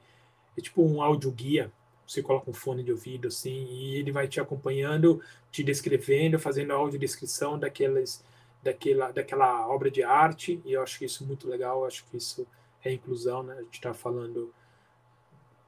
é 0.57 0.61
tipo 0.61 0.83
um 0.83 1.01
áudio 1.01 1.31
guia 1.31 1.71
você 2.07 2.21
coloca 2.21 2.49
um 2.49 2.53
fone 2.53 2.83
de 2.83 2.91
ouvido 2.91 3.27
assim 3.27 3.65
e 3.69 3.95
ele 3.97 4.11
vai 4.11 4.27
te 4.27 4.39
acompanhando, 4.39 5.21
te 5.51 5.61
descrevendo, 5.63 6.39
fazendo 6.39 6.71
a 6.71 6.75
audiodescrição 6.75 7.59
daquelas, 7.59 8.23
daquela, 8.63 9.11
daquela 9.11 9.67
obra 9.67 9.91
de 9.91 10.03
arte 10.03 10.61
e 10.63 10.73
eu 10.73 10.81
acho 10.81 10.97
que 10.97 11.05
isso 11.05 11.23
é 11.23 11.27
muito 11.27 11.49
legal, 11.49 11.85
acho 11.85 12.05
que 12.05 12.17
isso 12.17 12.47
é 12.83 12.93
inclusão, 12.93 13.43
né? 13.43 13.55
A 13.55 13.61
gente 13.61 13.73
está 13.73 13.93
falando 13.93 14.53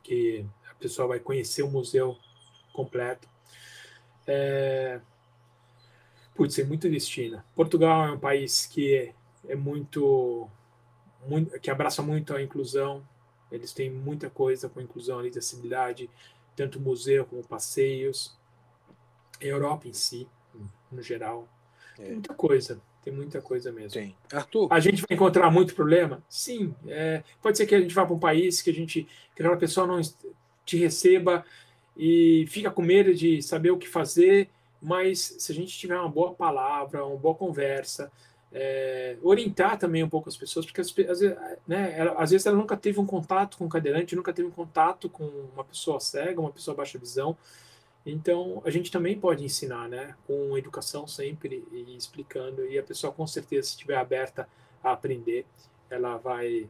que 0.01 0.45
a 0.69 0.73
pessoa 0.75 1.09
vai 1.09 1.19
conhecer 1.19 1.61
o 1.61 1.69
museu 1.69 2.17
completo. 2.73 3.27
É... 4.25 5.01
Putz, 6.35 6.57
é 6.57 6.63
muito 6.63 6.89
destino. 6.89 7.43
Portugal 7.53 8.07
é 8.07 8.11
um 8.13 8.19
país 8.19 8.65
que 8.65 9.13
é, 9.47 9.55
muito, 9.55 10.49
muito, 11.27 11.59
que 11.59 11.69
abraça 11.69 12.01
muito 12.01 12.33
a 12.33 12.41
inclusão, 12.41 13.05
eles 13.51 13.73
têm 13.73 13.89
muita 13.89 14.29
coisa 14.29 14.69
com 14.69 14.81
inclusão 14.81 15.19
ali 15.19 15.29
de 15.29 15.39
acessibilidade, 15.39 16.09
tanto 16.55 16.79
museu 16.79 17.25
como 17.25 17.43
passeios. 17.43 18.37
A 19.41 19.45
Europa 19.45 19.87
em 19.87 19.93
si, 19.93 20.27
no 20.91 21.01
geral. 21.01 21.47
É. 21.97 22.03
Tem 22.03 22.13
muita 22.13 22.33
coisa, 22.33 22.81
tem 23.03 23.13
muita 23.13 23.41
coisa 23.41 23.71
mesmo. 23.71 23.91
Tem. 23.91 24.15
Arthur. 24.31 24.67
A 24.71 24.79
gente 24.79 25.01
vai 25.07 25.15
encontrar 25.15 25.49
muito 25.49 25.73
problema? 25.73 26.21
Sim. 26.27 26.75
É, 26.87 27.23
pode 27.41 27.57
ser 27.57 27.65
que 27.65 27.75
a 27.75 27.79
gente 27.79 27.93
vá 27.93 28.05
para 28.05 28.15
um 28.15 28.19
país 28.19 28.61
que 28.61 28.69
a 28.69 28.73
gente 28.73 29.03
que 29.35 29.41
aquela 29.41 29.57
pessoa 29.57 29.87
não 29.87 30.01
te 30.65 30.77
receba 30.77 31.45
e 31.95 32.45
fica 32.47 32.69
com 32.69 32.81
medo 32.81 33.13
de 33.13 33.41
saber 33.41 33.71
o 33.71 33.77
que 33.77 33.87
fazer, 33.87 34.49
mas 34.81 35.19
se 35.39 35.51
a 35.51 35.55
gente 35.55 35.77
tiver 35.77 35.97
uma 35.97 36.09
boa 36.09 36.33
palavra, 36.33 37.05
uma 37.05 37.17
boa 37.17 37.35
conversa, 37.35 38.11
é, 38.51 39.17
orientar 39.21 39.77
também 39.77 40.03
um 40.03 40.09
pouco 40.09 40.27
as 40.27 40.35
pessoas, 40.35 40.65
porque 40.65 40.81
às, 40.81 40.91
vezes, 40.91 41.37
né, 41.67 41.93
ela, 41.97 42.13
às 42.13 42.31
vezes 42.31 42.45
ela 42.47 42.57
nunca 42.57 42.75
teve 42.75 42.99
um 42.99 43.05
contato 43.05 43.57
com 43.57 43.65
um 43.65 43.69
cadeirante, 43.69 44.15
nunca 44.15 44.33
teve 44.33 44.47
um 44.47 44.51
contato 44.51 45.09
com 45.09 45.25
uma 45.53 45.63
pessoa 45.63 45.99
cega, 45.99 46.41
uma 46.41 46.51
pessoa 46.51 46.75
baixa 46.75 46.97
visão. 46.97 47.37
Então, 48.05 48.61
a 48.65 48.69
gente 48.69 48.91
também 48.91 49.19
pode 49.19 49.43
ensinar, 49.43 49.87
né, 49.87 50.15
com 50.25 50.57
educação 50.57 51.07
sempre 51.07 51.63
e 51.71 51.95
explicando, 51.95 52.65
e 52.65 52.79
a 52.79 52.83
pessoa 52.83 53.13
com 53.13 53.27
certeza, 53.27 53.67
se 53.67 53.73
estiver 53.73 53.97
aberta 53.97 54.49
a 54.83 54.93
aprender, 54.93 55.45
ela 55.89 56.17
vai, 56.17 56.69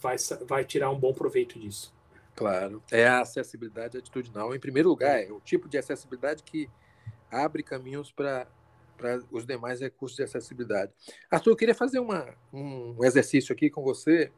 vai, 0.00 0.16
vai 0.46 0.64
tirar 0.64 0.90
um 0.90 0.98
bom 0.98 1.12
proveito 1.12 1.58
disso. 1.58 1.94
Claro, 2.34 2.82
é 2.90 3.06
a 3.06 3.20
acessibilidade 3.20 3.98
atitudinal. 3.98 4.54
Em 4.54 4.58
primeiro 4.58 4.88
lugar, 4.88 5.22
é 5.22 5.30
o 5.30 5.40
tipo 5.40 5.68
de 5.68 5.76
acessibilidade 5.76 6.42
que 6.42 6.70
abre 7.30 7.62
caminhos 7.62 8.10
para 8.10 8.46
para 9.00 9.18
os 9.30 9.46
demais 9.46 9.80
recursos 9.80 10.16
de 10.16 10.22
acessibilidade. 10.22 10.92
Arthur, 11.30 11.52
eu 11.52 11.56
queria 11.56 11.74
fazer 11.74 11.98
uma, 11.98 12.36
um 12.52 13.02
exercício 13.02 13.52
aqui 13.54 13.70
com 13.70 13.82
você. 13.82 14.30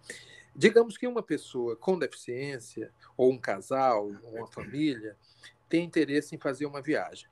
Digamos 0.54 0.96
que 0.96 1.06
uma 1.06 1.22
pessoa 1.22 1.74
com 1.74 1.98
deficiência, 1.98 2.92
ou 3.16 3.32
um 3.32 3.38
casal, 3.38 4.06
ou 4.22 4.36
uma 4.36 4.46
família, 4.46 5.16
tem 5.68 5.84
interesse 5.84 6.36
em 6.36 6.38
fazer 6.38 6.66
uma 6.66 6.80
viagem. 6.80 7.28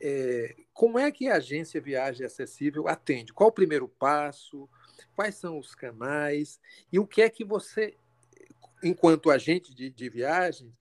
É, 0.00 0.54
como 0.74 0.98
é 0.98 1.10
que 1.10 1.28
a 1.28 1.36
agência 1.36 1.80
Viagem 1.80 2.26
Acessível 2.26 2.86
atende? 2.86 3.32
Qual 3.32 3.48
o 3.48 3.52
primeiro 3.52 3.88
passo? 3.88 4.68
Quais 5.16 5.36
são 5.36 5.58
os 5.58 5.74
canais? 5.74 6.60
E 6.92 6.98
o 6.98 7.06
que 7.06 7.22
é 7.22 7.30
que 7.30 7.44
você, 7.44 7.96
enquanto 8.82 9.30
agente 9.30 9.74
de, 9.74 9.90
de 9.90 10.08
viagem, 10.08 10.72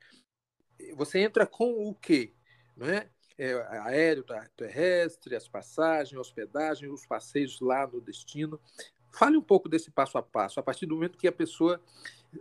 você 0.95 1.19
entra 1.19 1.47
com 1.47 1.88
o 1.88 1.95
quê? 1.95 2.34
Não 2.76 2.88
é? 2.88 3.10
É, 3.38 3.54
aéreo, 3.84 4.26
terrestre, 4.56 5.36
as 5.36 5.47
passagens, 5.47 6.19
hospedagem, 6.19 6.89
os 6.89 7.06
passeios 7.06 7.60
lá 7.62 7.86
no 7.86 8.02
destino. 8.02 8.60
Fale 9.12 9.38
um 9.38 9.41
pouco 9.41 9.69
desse 9.69 9.91
passo 9.91 10.17
a 10.17 10.23
passo, 10.23 10.60
a 10.60 10.63
partir 10.63 10.86
do 10.86 10.95
momento 10.95 11.17
que 11.17 11.28
a 11.28 11.32
pessoa 11.32 11.82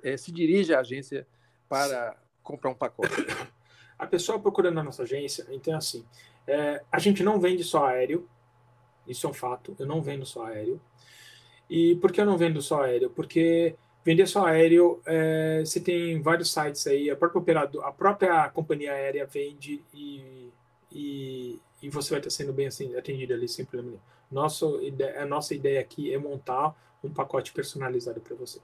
é, 0.02 0.16
se 0.16 0.32
dirige 0.32 0.74
à 0.74 0.80
agência 0.80 1.26
para 1.68 2.16
comprar 2.42 2.70
um 2.70 2.74
pacote. 2.74 3.14
A 3.98 4.06
pessoa 4.06 4.38
procurando 4.38 4.78
a 4.78 4.82
nossa 4.82 5.04
agência, 5.04 5.46
então 5.50 5.72
é 5.72 5.76
assim, 5.78 6.04
é, 6.46 6.82
a 6.92 6.98
gente 6.98 7.22
não 7.22 7.40
vende 7.40 7.64
só 7.64 7.87
aéreo, 7.87 8.28
isso 9.06 9.26
é 9.26 9.30
um 9.30 9.32
fato, 9.32 9.74
eu 9.78 9.87
não 9.87 10.02
vendo 10.02 10.26
só 10.26 10.44
aéreo. 10.44 10.80
E 11.68 11.96
por 11.96 12.12
que 12.12 12.20
eu 12.20 12.26
não 12.26 12.37
vendo 12.37 12.61
só 12.61 12.82
aéreo? 12.82 13.11
Porque 13.11 13.74
vender 14.04 14.26
só 14.26 14.46
aéreo, 14.46 15.00
é, 15.06 15.62
você 15.64 15.80
tem 15.80 16.20
vários 16.20 16.52
sites 16.52 16.87
aí, 16.87 17.11
a 17.11 17.16
própria 17.16 17.40
operador, 17.40 17.85
a 17.85 17.92
própria 17.92 18.48
companhia 18.50 18.92
aérea 18.92 19.26
vende 19.26 19.82
e 19.92 20.52
e, 20.96 21.61
e 21.82 21.90
você 21.90 22.09
vai 22.11 22.20
estar 22.20 22.30
sendo 22.30 22.54
bem 22.54 22.66
assim, 22.66 22.96
atendido 22.96 23.35
ali 23.35 23.46
sem 23.46 23.66
problema 23.66 23.90
nenhum. 23.90 24.02
Nosso, 24.30 24.80
a 25.20 25.26
nossa 25.26 25.54
ideia 25.54 25.78
aqui 25.78 26.12
é 26.12 26.18
montar 26.18 26.74
um 27.04 27.11
pacote 27.11 27.52
personalizado 27.52 28.18
para 28.20 28.35
você. 28.35 28.59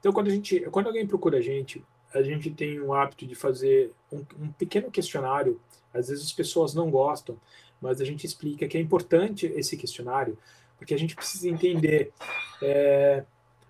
Então, 0.00 0.12
quando, 0.12 0.26
a 0.26 0.30
gente, 0.30 0.60
quando 0.72 0.88
alguém 0.88 1.06
procura 1.06 1.38
a 1.38 1.40
gente, 1.40 1.82
a 2.12 2.20
gente 2.20 2.50
tem 2.50 2.80
o 2.80 2.92
hábito 2.92 3.24
de 3.24 3.36
fazer 3.36 3.92
um, 4.12 4.24
um 4.40 4.52
pequeno 4.52 4.90
questionário. 4.90 5.60
Às 5.94 6.08
vezes 6.08 6.24
as 6.24 6.32
pessoas 6.32 6.74
não 6.74 6.90
gostam, 6.90 7.38
mas 7.80 8.00
a 8.00 8.04
gente 8.04 8.26
explica 8.26 8.66
que 8.66 8.76
é 8.76 8.80
importante 8.80 9.46
esse 9.46 9.76
questionário, 9.76 10.36
porque 10.76 10.92
a 10.92 10.98
gente 10.98 11.14
precisa 11.14 11.48
entender 11.48 12.12
é, 12.60 13.24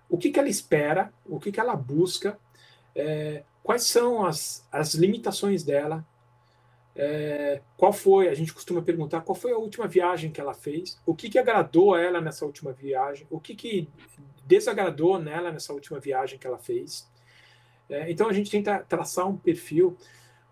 o 0.08 0.16
que, 0.16 0.30
que 0.30 0.40
ela 0.40 0.48
espera, 0.48 1.12
o 1.26 1.38
que, 1.38 1.52
que 1.52 1.60
ela 1.60 1.76
busca, 1.76 2.38
é, 2.96 3.44
quais 3.62 3.82
são 3.82 4.24
as, 4.24 4.66
as 4.72 4.94
limitações 4.94 5.62
dela, 5.62 6.04
é, 7.00 7.62
qual 7.76 7.92
foi, 7.92 8.28
a 8.28 8.34
gente 8.34 8.52
costuma 8.52 8.82
perguntar 8.82 9.20
qual 9.20 9.36
foi 9.36 9.52
a 9.52 9.56
última 9.56 9.86
viagem 9.86 10.32
que 10.32 10.40
ela 10.40 10.52
fez, 10.52 11.00
o 11.06 11.14
que, 11.14 11.30
que 11.30 11.38
agradou 11.38 11.94
a 11.94 12.02
ela 12.02 12.20
nessa 12.20 12.44
última 12.44 12.72
viagem, 12.72 13.24
o 13.30 13.38
que, 13.38 13.54
que 13.54 13.88
desagradou 14.44 15.16
nela 15.16 15.52
nessa 15.52 15.72
última 15.72 16.00
viagem 16.00 16.40
que 16.40 16.46
ela 16.46 16.58
fez. 16.58 17.08
É, 17.88 18.10
então 18.10 18.28
a 18.28 18.32
gente 18.32 18.50
tenta 18.50 18.80
traçar 18.80 19.28
um 19.28 19.36
perfil 19.36 19.96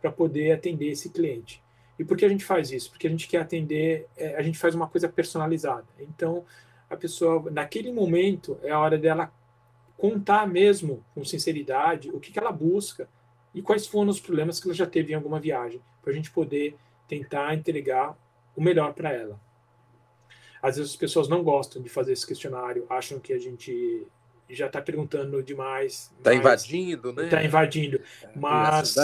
para 0.00 0.12
poder 0.12 0.52
atender 0.52 0.88
esse 0.88 1.10
cliente. 1.10 1.60
E 1.98 2.04
por 2.04 2.16
que 2.16 2.24
a 2.24 2.28
gente 2.28 2.44
faz 2.44 2.70
isso? 2.70 2.90
Porque 2.90 3.08
a 3.08 3.10
gente 3.10 3.26
quer 3.26 3.38
atender, 3.38 4.06
é, 4.16 4.36
a 4.36 4.42
gente 4.42 4.56
faz 4.56 4.72
uma 4.72 4.86
coisa 4.86 5.08
personalizada. 5.08 5.86
Então 5.98 6.44
a 6.88 6.96
pessoa, 6.96 7.50
naquele 7.50 7.90
momento, 7.90 8.56
é 8.62 8.70
a 8.70 8.78
hora 8.78 8.96
dela 8.96 9.32
contar 9.96 10.46
mesmo 10.46 11.04
com 11.12 11.24
sinceridade 11.24 12.08
o 12.10 12.20
que, 12.20 12.30
que 12.30 12.38
ela 12.38 12.52
busca 12.52 13.08
e 13.56 13.62
quais 13.62 13.86
foram 13.86 14.10
os 14.10 14.20
problemas 14.20 14.60
que 14.60 14.66
ela 14.68 14.74
já 14.74 14.86
teve 14.86 15.12
em 15.12 15.14
alguma 15.14 15.40
viagem 15.40 15.80
para 16.02 16.12
a 16.12 16.14
gente 16.14 16.30
poder 16.30 16.76
tentar 17.08 17.54
entregar 17.54 18.14
o 18.54 18.60
melhor 18.60 18.92
para 18.92 19.10
ela. 19.10 19.40
Às 20.60 20.76
vezes 20.76 20.92
as 20.92 20.96
pessoas 20.96 21.26
não 21.26 21.42
gostam 21.42 21.80
de 21.80 21.88
fazer 21.88 22.12
esse 22.12 22.26
questionário, 22.26 22.84
acham 22.90 23.18
que 23.18 23.32
a 23.32 23.38
gente 23.38 24.06
já 24.50 24.66
está 24.66 24.82
perguntando 24.82 25.42
demais. 25.42 26.12
Está 26.18 26.34
invadindo, 26.34 27.14
né? 27.14 27.24
Está 27.24 27.42
invadindo. 27.42 27.96
É, 28.22 28.28
mas, 28.36 28.94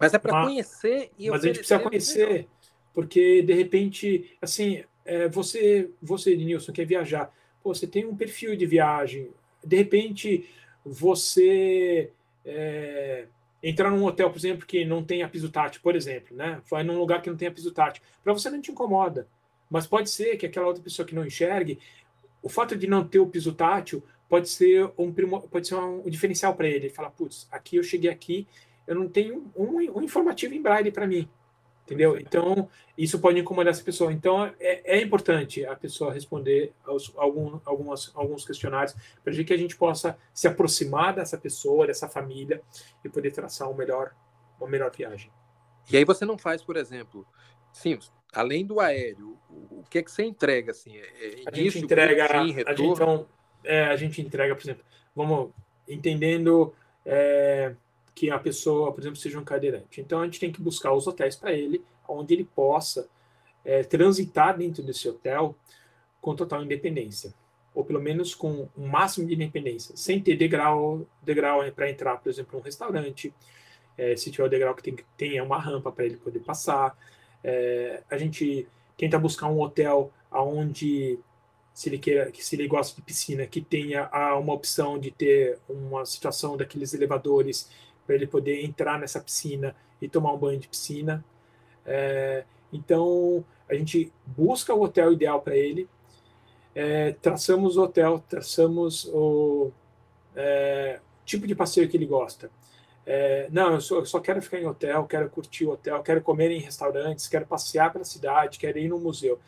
mas 0.00 0.14
é 0.14 0.18
para 0.18 0.44
conhecer 0.44 1.12
e 1.16 1.30
Mas 1.30 1.44
a 1.44 1.46
gente 1.46 1.58
precisa 1.58 1.78
conhecer, 1.78 2.48
porque 2.92 3.40
de 3.40 3.52
repente, 3.54 4.36
assim, 4.42 4.82
é, 5.04 5.28
você, 5.28 5.90
você, 6.02 6.36
Nilson, 6.36 6.72
quer 6.72 6.86
viajar. 6.86 7.32
Pô, 7.62 7.72
você 7.72 7.86
tem 7.86 8.04
um 8.04 8.16
perfil 8.16 8.56
de 8.56 8.66
viagem. 8.66 9.30
De 9.64 9.76
repente, 9.76 10.48
você 10.84 12.10
é, 12.44 13.26
entrar 13.68 13.90
num 13.90 14.04
hotel, 14.04 14.30
por 14.30 14.38
exemplo, 14.38 14.64
que 14.64 14.84
não 14.84 15.02
tenha 15.02 15.28
piso 15.28 15.50
tátil, 15.50 15.80
por 15.82 15.96
exemplo, 15.96 16.36
né? 16.36 16.60
Vai 16.70 16.84
num 16.84 16.96
lugar 16.98 17.20
que 17.20 17.28
não 17.28 17.36
tenha 17.36 17.50
piso 17.50 17.72
tátil. 17.72 18.02
Para 18.22 18.32
você 18.32 18.48
não 18.48 18.60
te 18.60 18.70
incomoda. 18.70 19.26
Mas 19.68 19.86
pode 19.86 20.08
ser 20.08 20.36
que 20.36 20.46
aquela 20.46 20.68
outra 20.68 20.82
pessoa 20.82 21.04
que 21.04 21.14
não 21.14 21.26
enxergue, 21.26 21.80
o 22.40 22.48
fato 22.48 22.76
de 22.76 22.86
não 22.86 23.04
ter 23.04 23.18
o 23.18 23.26
piso 23.26 23.52
tátil 23.52 24.04
pode 24.28 24.48
ser 24.48 24.88
um, 24.96 25.12
pode 25.12 25.66
ser 25.66 25.74
um 25.74 26.08
diferencial 26.08 26.54
para 26.54 26.68
ele. 26.68 26.86
Ele 26.86 26.90
fala, 26.90 27.10
putz, 27.10 27.48
aqui 27.50 27.76
eu 27.76 27.82
cheguei 27.82 28.08
aqui, 28.08 28.46
eu 28.86 28.94
não 28.94 29.08
tenho 29.08 29.50
um, 29.56 29.78
um 29.98 30.02
informativo 30.02 30.54
em 30.54 30.62
braille 30.62 30.92
para 30.92 31.06
mim 31.06 31.28
entendeu? 31.86 32.18
Então, 32.18 32.68
isso 32.98 33.20
pode 33.20 33.38
incomodar 33.38 33.72
essa 33.72 33.82
pessoa. 33.82 34.12
Então, 34.12 34.44
é, 34.58 34.98
é 34.98 35.00
importante 35.00 35.64
a 35.64 35.76
pessoa 35.76 36.12
responder 36.12 36.72
aos, 36.84 37.12
algum, 37.16 37.60
algumas, 37.64 38.10
alguns 38.14 38.44
questionários 38.44 38.94
para 39.22 39.32
que 39.32 39.52
a 39.52 39.56
gente 39.56 39.76
possa 39.76 40.18
se 40.34 40.48
aproximar 40.48 41.14
dessa 41.14 41.38
pessoa, 41.38 41.86
dessa 41.86 42.08
família 42.08 42.60
e 43.04 43.08
poder 43.08 43.30
traçar 43.30 43.70
um 43.70 43.74
melhor, 43.74 44.12
uma 44.60 44.68
melhor 44.68 44.90
viagem. 44.90 45.30
E 45.90 45.96
aí 45.96 46.04
você 46.04 46.24
não 46.24 46.36
faz, 46.36 46.62
por 46.62 46.76
exemplo, 46.76 47.24
sim, 47.72 47.96
além 48.34 48.66
do 48.66 48.80
aéreo, 48.80 49.38
o 49.48 49.84
que 49.88 49.98
é 49.98 50.02
que 50.02 50.10
você 50.10 50.24
entrega 50.24 50.72
assim? 50.72 50.96
É, 50.96 51.42
é 51.42 51.42
a 51.46 51.54
gente 51.54 51.78
entrega, 51.78 52.28
fim, 52.28 52.62
a 52.66 52.74
gente, 52.74 52.82
então, 52.82 53.28
é, 53.62 53.84
a 53.84 53.96
gente 53.96 54.20
entrega, 54.20 54.56
por 54.56 54.62
exemplo, 54.62 54.84
vamos 55.14 55.50
entendendo 55.88 56.74
é, 57.04 57.76
que 58.16 58.30
a 58.30 58.38
pessoa, 58.38 58.90
por 58.92 59.00
exemplo, 59.02 59.18
seja 59.18 59.38
um 59.38 59.44
cadeirante. 59.44 60.00
Então 60.00 60.22
a 60.22 60.24
gente 60.24 60.40
tem 60.40 60.50
que 60.50 60.60
buscar 60.60 60.90
os 60.94 61.06
hotéis 61.06 61.36
para 61.36 61.52
ele, 61.52 61.84
onde 62.08 62.32
ele 62.32 62.44
possa 62.44 63.06
é, 63.62 63.82
transitar 63.82 64.56
dentro 64.56 64.82
desse 64.82 65.06
hotel 65.06 65.54
com 66.18 66.34
total 66.34 66.64
independência, 66.64 67.34
ou 67.74 67.84
pelo 67.84 68.00
menos 68.00 68.34
com 68.34 68.68
um 68.74 68.86
máximo 68.86 69.26
de 69.26 69.34
independência, 69.34 69.94
sem 69.94 70.18
ter 70.18 70.34
degrau, 70.34 71.06
degrau 71.22 71.60
para 71.72 71.90
entrar, 71.90 72.16
por 72.16 72.30
exemplo, 72.30 72.58
um 72.58 72.62
restaurante. 72.62 73.34
É, 73.98 74.16
se 74.16 74.30
tiver 74.30 74.44
o 74.44 74.48
degrau 74.48 74.74
que 74.74 74.82
tem, 74.82 74.96
tenha 75.16 75.44
uma 75.44 75.58
rampa 75.58 75.92
para 75.92 76.06
ele 76.06 76.16
poder 76.16 76.40
passar. 76.40 76.96
É, 77.44 78.02
a 78.10 78.16
gente 78.16 78.66
tenta 78.96 79.18
buscar 79.18 79.48
um 79.48 79.60
hotel 79.60 80.10
aonde 80.30 81.18
se 81.74 81.90
ele 81.90 81.98
queira, 81.98 82.32
se 82.34 82.56
ele 82.56 82.66
gosta 82.66 82.96
de 82.96 83.02
piscina, 83.02 83.46
que 83.46 83.60
tenha 83.60 84.08
uma 84.38 84.54
opção 84.54 84.98
de 84.98 85.10
ter 85.10 85.58
uma 85.68 86.06
situação 86.06 86.56
daqueles 86.56 86.94
elevadores 86.94 87.68
para 88.06 88.14
ele 88.14 88.26
poder 88.26 88.64
entrar 88.64 88.98
nessa 88.98 89.20
piscina 89.20 89.74
e 90.00 90.08
tomar 90.08 90.32
um 90.32 90.38
banho 90.38 90.58
de 90.58 90.68
piscina. 90.68 91.24
É, 91.84 92.44
então, 92.72 93.44
a 93.68 93.74
gente 93.74 94.12
busca 94.24 94.72
o 94.74 94.82
hotel 94.82 95.12
ideal 95.12 95.40
para 95.40 95.56
ele, 95.56 95.88
é, 96.74 97.12
traçamos 97.12 97.76
o 97.76 97.82
hotel, 97.82 98.22
traçamos 98.28 99.06
o 99.06 99.70
é, 100.34 101.00
tipo 101.24 101.46
de 101.46 101.54
passeio 101.54 101.88
que 101.88 101.96
ele 101.96 102.06
gosta. 102.06 102.50
É, 103.04 103.48
não, 103.50 103.74
eu 103.74 103.80
só, 103.80 103.96
eu 103.96 104.06
só, 104.06 104.20
quero 104.20 104.42
ficar 104.42 104.58
em 104.58 104.66
hotel, 104.66 105.04
quero 105.04 105.30
curtir 105.30 105.64
o 105.64 105.70
hotel, 105.70 106.02
quero 106.02 106.20
comer 106.20 106.50
em 106.50 106.60
restaurantes, 106.60 107.28
quero 107.28 107.46
passear 107.46 107.92
pela 107.92 108.04
cidade, 108.04 108.58
quero 108.58 108.78
ir 108.78 108.88
no 108.88 108.98
museu. 108.98 109.38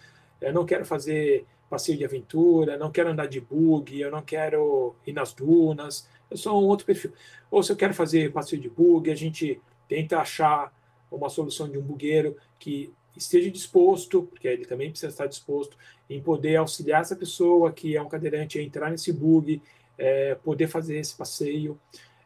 Eu 0.41 0.53
não 0.53 0.65
quero 0.65 0.85
fazer 0.85 1.45
passeio 1.69 1.99
de 1.99 2.05
aventura, 2.05 2.79
não 2.79 2.91
quero 2.91 3.11
andar 3.11 3.27
de 3.27 3.41
bug, 3.41 4.01
eu 4.01 4.11
não 4.11 4.23
quero 4.23 4.95
ir 5.07 5.13
nas 5.13 5.33
dunas, 5.33 6.09
eu 6.31 6.37
sou 6.37 6.63
um 6.63 6.67
outro 6.67 6.87
perfil. 6.87 7.13
Ou 7.51 7.63
se 7.63 7.73
eu 7.73 7.77
quero 7.77 7.95
fazer 7.95 8.33
passeio 8.33 8.61
de 8.61 8.69
bug, 8.69 9.11
a 9.11 9.15
gente 9.15 9.61
tenta 9.89 10.19
achar 10.19 10.73
uma 11.11 11.29
solução 11.29 11.69
de 11.69 11.79
um 11.79 11.83
bugueiro 11.83 12.37
que 12.59 12.93
esteja 13.17 13.51
disposto, 13.51 14.23
porque 14.23 14.47
ele 14.47 14.65
também 14.65 14.91
precisa 14.91 15.11
estar 15.11 15.27
disposto, 15.27 15.77
em 16.09 16.21
poder 16.21 16.57
auxiliar 16.57 17.01
essa 17.01 17.17
pessoa 17.17 17.73
que 17.73 17.97
é 17.97 18.03
um 18.03 18.09
cadeirante 18.09 18.59
a 18.59 18.63
entrar 18.63 18.91
nesse 18.91 19.13
bug, 19.13 19.61
é, 19.97 20.35
poder 20.37 20.69
fazer 20.69 20.99
esse 20.99 21.17
passeio. 21.17 21.79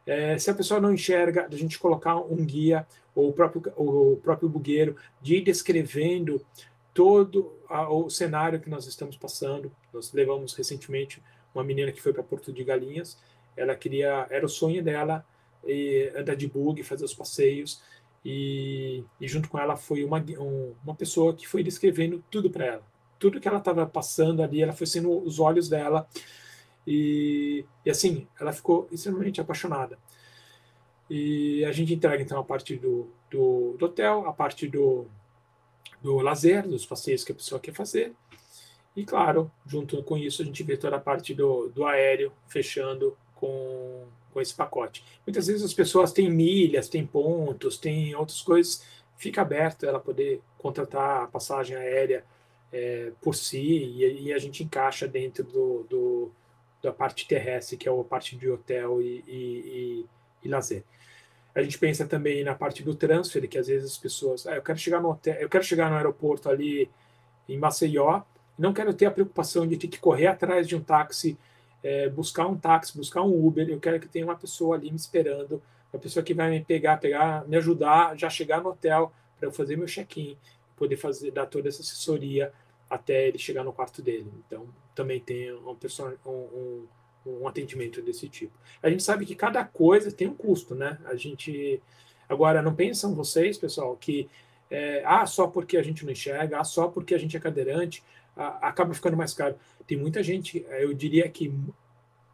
É, 0.05 0.37
se 0.37 0.49
a 0.49 0.53
pessoa 0.53 0.79
não 0.79 0.93
enxerga, 0.93 1.47
a 1.51 1.55
gente 1.55 1.79
colocar 1.79 2.17
um 2.17 2.45
guia 2.45 2.85
ou 3.15 3.29
o 3.29 3.33
próprio, 3.33 3.73
o 3.77 4.17
próprio 4.17 4.49
bugueiro 4.49 4.95
de 5.21 5.37
ir 5.37 5.41
descrevendo 5.41 6.45
todo 6.93 7.53
a, 7.67 7.89
o 7.91 8.09
cenário 8.09 8.59
que 8.59 8.69
nós 8.69 8.85
estamos 8.85 9.17
passando. 9.17 9.71
Nós 9.91 10.11
levamos 10.13 10.53
recentemente 10.53 11.21
uma 11.53 11.63
menina 11.63 11.91
que 11.91 12.01
foi 12.01 12.13
para 12.13 12.23
Porto 12.23 12.51
de 12.51 12.63
Galinhas. 12.63 13.17
Ela 13.55 13.75
queria, 13.75 14.27
era 14.29 14.45
o 14.45 14.49
sonho 14.49 14.83
dela 14.83 15.25
e, 15.65 16.11
andar 16.15 16.35
de 16.35 16.47
bug, 16.47 16.83
fazer 16.83 17.05
os 17.05 17.13
passeios. 17.13 17.81
E, 18.25 19.03
e 19.19 19.27
junto 19.27 19.49
com 19.49 19.59
ela 19.59 19.75
foi 19.75 20.03
uma, 20.03 20.19
um, 20.39 20.73
uma 20.83 20.95
pessoa 20.95 21.33
que 21.33 21.47
foi 21.47 21.63
descrevendo 21.63 22.23
tudo 22.31 22.49
para 22.49 22.65
ela. 22.65 22.83
Tudo 23.19 23.39
que 23.39 23.47
ela 23.47 23.57
estava 23.57 23.85
passando 23.85 24.41
ali, 24.41 24.61
ela 24.61 24.73
foi 24.73 24.87
sendo 24.87 25.17
os 25.23 25.39
olhos 25.39 25.69
dela. 25.69 26.07
E, 26.85 27.65
e 27.85 27.89
assim, 27.89 28.27
ela 28.39 28.51
ficou 28.51 28.87
extremamente 28.91 29.39
apaixonada. 29.39 29.97
E 31.09 31.63
a 31.65 31.71
gente 31.71 31.93
entrega 31.93 32.23
então 32.23 32.39
a 32.39 32.43
parte 32.43 32.75
do, 32.75 33.09
do, 33.29 33.75
do 33.77 33.85
hotel, 33.85 34.27
a 34.27 34.33
parte 34.33 34.67
do, 34.67 35.05
do 36.01 36.17
lazer, 36.19 36.67
dos 36.67 36.85
passeios 36.85 37.23
que 37.23 37.31
a 37.31 37.35
pessoa 37.35 37.59
quer 37.59 37.73
fazer. 37.73 38.13
E 38.95 39.03
claro, 39.03 39.51
junto 39.65 40.01
com 40.03 40.17
isso, 40.17 40.41
a 40.41 40.45
gente 40.45 40.63
vê 40.63 40.77
toda 40.77 40.95
a 40.95 40.99
parte 40.99 41.33
do, 41.33 41.69
do 41.69 41.85
aéreo 41.85 42.31
fechando 42.47 43.17
com, 43.43 44.05
com 44.31 44.39
esse 44.39 44.53
pacote. 44.53 45.03
Muitas 45.27 45.47
vezes 45.47 45.63
as 45.63 45.73
pessoas 45.73 46.13
têm 46.13 46.31
milhas, 46.31 46.87
têm 46.87 47.05
pontos, 47.05 47.77
têm 47.77 48.15
outras 48.15 48.41
coisas, 48.41 48.85
fica 49.17 49.41
aberto 49.41 49.85
ela 49.85 49.99
poder 49.99 50.41
contratar 50.57 51.23
a 51.23 51.27
passagem 51.27 51.75
aérea 51.75 52.23
é, 52.71 53.11
por 53.21 53.35
si 53.35 53.59
e, 53.59 54.27
e, 54.27 54.33
a 54.33 54.37
gente 54.37 54.63
encaixa 54.63 55.09
dentro 55.09 55.43
do, 55.43 55.85
do, 55.89 56.31
da 56.81 56.93
parte 56.93 57.27
terrestre, 57.27 57.75
que 57.75 57.89
é 57.89 57.91
a 57.91 58.03
parte 58.05 58.37
de 58.37 58.49
hotel 58.49 59.01
e, 59.01 59.23
e, 59.27 60.05
e 60.41 60.47
lazer. 60.47 60.83
A 61.53 61.61
gente 61.61 61.77
pensa 61.77 62.05
também 62.05 62.45
na 62.45 62.55
parte 62.55 62.81
do 62.81 62.95
transfer, 62.95 63.45
que 63.47 63.57
às 63.57 63.67
vezes 63.67 63.91
as 63.91 63.97
pessoas, 63.97 64.47
ah, 64.47 64.55
eu 64.55 64.61
quero 64.61 64.79
chegar 64.79 65.01
no 65.01 65.11
hotel, 65.11 65.35
eu 65.35 65.49
quero 65.49 65.65
chegar 65.65 65.89
no 65.89 65.97
aeroporto 65.97 66.49
ali 66.49 66.89
em 67.47 67.57
Maceió, 67.57 68.21
não 68.57 68.71
quero 68.71 68.93
ter 68.93 69.05
a 69.05 69.11
preocupação 69.11 69.67
de 69.67 69.75
ter 69.75 69.89
que 69.89 69.99
correr 69.99 70.27
atrás 70.27 70.65
de 70.65 70.77
um 70.77 70.81
táxi, 70.81 71.37
é, 71.83 72.09
buscar 72.09 72.47
um 72.47 72.57
táxi, 72.57 72.97
buscar 72.97 73.21
um 73.21 73.45
Uber. 73.45 73.69
Eu 73.69 73.79
quero 73.79 73.99
que 73.99 74.07
tenha 74.07 74.25
uma 74.25 74.35
pessoa 74.35 74.75
ali 74.75 74.89
me 74.89 74.97
esperando, 74.97 75.61
uma 75.91 75.99
pessoa 75.99 76.23
que 76.23 76.33
vai 76.33 76.49
me 76.49 76.63
pegar, 76.63 76.97
pegar, 76.97 77.47
me 77.47 77.57
ajudar, 77.57 78.17
já 78.17 78.29
chegar 78.29 78.61
no 78.61 78.69
hotel 78.69 79.11
para 79.37 79.47
eu 79.47 79.51
fazer 79.51 79.75
meu 79.75 79.87
check-in, 79.87 80.37
poder 80.75 80.97
fazer 80.97 81.31
dar 81.31 81.45
toda 81.45 81.69
essa 81.69 81.81
assessoria 81.81 82.51
até 82.89 83.27
ele 83.27 83.37
chegar 83.37 83.63
no 83.63 83.73
quarto 83.73 84.01
dele. 84.01 84.31
Então, 84.47 84.67
também 84.95 85.19
tem 85.19 85.51
uma 85.51 85.75
pessoa, 85.75 86.15
um, 86.25 86.29
um 86.31 86.87
um 87.25 87.47
atendimento 87.47 88.01
desse 88.01 88.27
tipo. 88.27 88.53
A 88.81 88.89
gente 88.89 89.03
sabe 89.03 89.25
que 89.25 89.35
cada 89.35 89.63
coisa 89.63 90.11
tem 90.11 90.27
um 90.27 90.33
custo, 90.33 90.75
né? 90.75 90.97
A 91.05 91.15
gente 91.15 91.81
agora 92.27 92.61
não 92.61 92.73
pensam 92.73 93.15
vocês, 93.15 93.57
pessoal, 93.57 93.95
que 93.95 94.29
é, 94.69 95.03
ah, 95.05 95.25
só 95.25 95.47
porque 95.47 95.77
a 95.77 95.83
gente 95.83 96.03
não 96.03 96.11
enxerga, 96.11 96.59
ah, 96.59 96.63
só 96.63 96.87
porque 96.87 97.13
a 97.13 97.17
gente 97.17 97.37
é 97.37 97.39
cadeirante, 97.39 98.03
ah, 98.35 98.67
acaba 98.67 98.93
ficando 98.93 99.17
mais 99.17 99.33
caro. 99.33 99.55
Tem 99.85 99.97
muita 99.97 100.23
gente, 100.23 100.65
eu 100.69 100.93
diria 100.93 101.27
que 101.29 101.53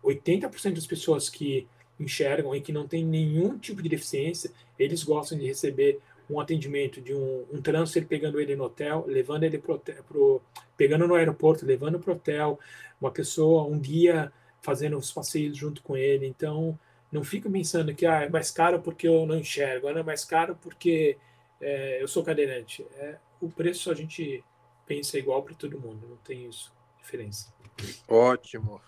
80% 0.04 0.76
das 0.76 0.88
pessoas 0.88 1.30
que 1.30 1.68
enxergam 2.00 2.56
e 2.56 2.62
que 2.62 2.72
não 2.72 2.88
tem 2.88 3.04
nenhum 3.04 3.58
tipo 3.58 3.82
de 3.82 3.90
deficiência, 3.90 4.52
eles 4.78 5.04
gostam 5.04 5.38
de 5.38 5.46
receber 5.46 6.00
um 6.30 6.40
atendimento 6.40 7.02
de 7.02 7.14
um, 7.14 7.46
um 7.52 7.62
transfer 7.62 8.06
pegando 8.06 8.40
ele 8.40 8.56
no 8.56 8.66
hotel, 8.66 9.04
levando 9.08 9.44
ele 9.44 9.58
pro, 9.58 9.82
pro 10.08 10.42
pegando 10.78 11.08
no 11.08 11.16
aeroporto, 11.16 11.66
levando 11.66 12.00
para 12.00 12.12
o 12.12 12.16
hotel, 12.16 12.60
uma 13.02 13.12
pessoa, 13.12 13.64
um 13.64 13.80
guia 13.80 14.32
fazendo 14.62 14.98
os 14.98 15.12
passeios 15.12 15.58
junto 15.58 15.82
com 15.82 15.98
ele. 15.98 16.28
Então, 16.28 16.78
não 17.12 17.24
fica 17.24 17.50
pensando 17.50 17.94
que 17.94 18.06
ah, 18.06 18.24
é 18.24 18.30
mais 18.30 18.52
caro 18.52 18.80
porque 18.80 19.08
eu 19.08 19.26
não 19.26 19.38
enxergo, 19.38 19.90
é 19.90 20.04
mais 20.04 20.24
caro 20.24 20.58
porque 20.62 21.18
é, 21.60 22.02
eu 22.02 22.08
sou 22.08 22.24
cadeirante. 22.24 22.86
É, 22.98 23.16
o 23.42 23.50
preço 23.50 23.90
a 23.90 23.96
gente 23.96 24.44
pensa 24.90 25.20
igual 25.20 25.44
para 25.44 25.54
todo 25.54 25.80
mundo, 25.80 26.08
não 26.08 26.18
tem 26.18 26.50
isso, 26.50 26.74
diferença. 26.98 27.54
Ótimo. 28.08 28.82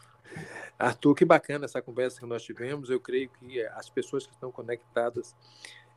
Arthur, 0.79 1.13
que 1.13 1.23
bacana 1.23 1.65
essa 1.65 1.79
conversa 1.79 2.19
que 2.19 2.25
nós 2.25 2.41
tivemos. 2.41 2.89
Eu 2.89 2.99
creio 2.99 3.29
que 3.29 3.63
as 3.67 3.87
pessoas 3.87 4.25
que 4.25 4.33
estão 4.33 4.51
conectadas 4.51 5.35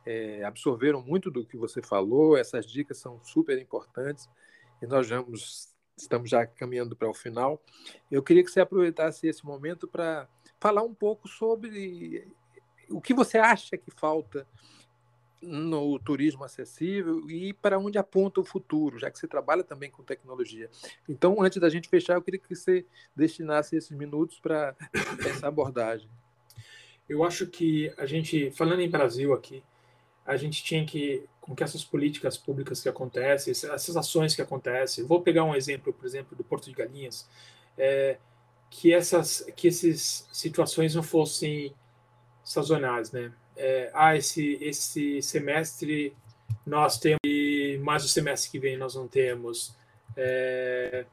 é, 0.05 0.43
absorveram 0.43 1.01
muito 1.01 1.31
do 1.31 1.43
que 1.43 1.57
você 1.57 1.81
falou. 1.81 2.37
Essas 2.37 2.67
dicas 2.67 2.99
são 2.99 3.19
super 3.23 3.57
importantes 3.57 4.29
e 4.79 4.85
nós 4.85 5.09
vamos 5.09 5.73
estamos 5.97 6.29
já 6.29 6.45
caminhando 6.45 6.95
para 6.95 7.09
o 7.09 7.13
final. 7.13 7.59
Eu 8.11 8.21
queria 8.21 8.43
que 8.43 8.51
você 8.51 8.59
aproveitasse 8.59 9.25
esse 9.27 9.45
momento 9.45 9.87
para 9.87 10.27
falar 10.59 10.83
um 10.83 10.93
pouco 10.93 11.27
sobre 11.27 12.27
o 12.89 13.01
que 13.01 13.13
você 13.13 13.37
acha 13.37 13.77
que 13.77 13.89
falta 13.89 14.45
no 15.41 15.99
turismo 15.99 16.43
acessível 16.43 17.29
e 17.29 17.53
para 17.53 17.77
onde 17.77 17.97
aponta 17.97 18.41
o 18.41 18.45
futuro, 18.45 18.97
já 18.97 19.11
que 19.11 19.19
você 19.19 19.27
trabalha 19.27 19.63
também 19.63 19.91
com 19.91 20.03
tecnologia. 20.03 20.69
Então, 21.07 21.41
antes 21.41 21.59
da 21.59 21.69
gente 21.69 21.89
fechar, 21.89 22.15
eu 22.15 22.21
queria 22.21 22.39
que 22.39 22.55
você 22.55 22.85
destinasse 23.15 23.75
esses 23.75 23.91
minutos 23.91 24.39
para 24.39 24.75
essa 25.27 25.47
abordagem. 25.47 26.09
Eu 27.07 27.23
acho 27.23 27.45
que 27.47 27.93
a 27.97 28.05
gente, 28.05 28.49
falando 28.51 28.81
em 28.81 28.89
Brasil 28.89 29.33
aqui, 29.33 29.63
a 30.25 30.35
gente 30.35 30.63
tinha 30.63 30.83
que, 30.83 31.23
com 31.39 31.55
que 31.55 31.63
essas 31.63 31.83
políticas 31.83 32.35
públicas 32.35 32.81
que 32.81 32.89
acontecem, 32.89 33.51
essas 33.51 33.95
ações 33.95 34.35
que 34.35 34.41
acontecem, 34.41 35.05
vou 35.05 35.21
pegar 35.21 35.43
um 35.43 35.53
exemplo, 35.53 35.93
por 35.93 36.05
exemplo, 36.05 36.35
do 36.35 36.43
Porto 36.43 36.65
de 36.65 36.73
Galinhas, 36.73 37.29
é, 37.77 38.17
que 38.71 38.91
essas 38.91 39.41
que 39.55 39.67
essas 39.67 40.27
situações 40.31 40.95
não 40.95 41.03
fossem 41.03 41.75
sazonais, 42.43 43.11
né? 43.11 43.31
É, 43.57 43.91
ah, 43.93 44.15
esse 44.15 44.57
esse 44.61 45.21
semestre 45.21 46.13
nós 46.65 46.99
temos, 46.99 47.19
mas 47.81 48.03
o 48.03 48.07
semestre 48.07 48.51
que 48.51 48.59
vem 48.59 48.77
nós 48.77 48.95
não 48.95 49.07
temos. 49.07 49.75
É, 50.17 51.05